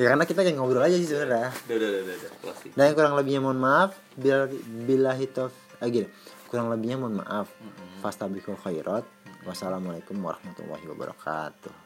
Ya 0.00 0.04
karena 0.16 0.24
kita 0.24 0.40
kayak 0.40 0.56
ngobrol 0.56 0.80
aja 0.80 0.96
sih 0.96 1.08
sebenarnya. 1.12 1.52
Udah 1.68 1.76
udah 1.76 1.88
udah 1.92 2.16
udah, 2.16 2.54
dan 2.72 2.82
yang 2.88 2.96
kurang 2.96 3.14
lebihnya 3.20 3.40
mohon 3.44 3.60
maaf 3.60 3.92
bila 4.16 4.48
bila 4.88 5.12
hitof 5.12 5.52
ah, 5.76 5.88
gini. 5.92 6.08
Kurang 6.48 6.72
lebihnya 6.72 6.96
mohon 6.96 7.20
maaf. 7.20 7.52
Fastabiqul 8.00 8.56
khairat. 8.56 9.04
Wassalamualaikum 9.44 10.16
warahmatullahi 10.20 10.84
wabarakatuh 10.88 11.79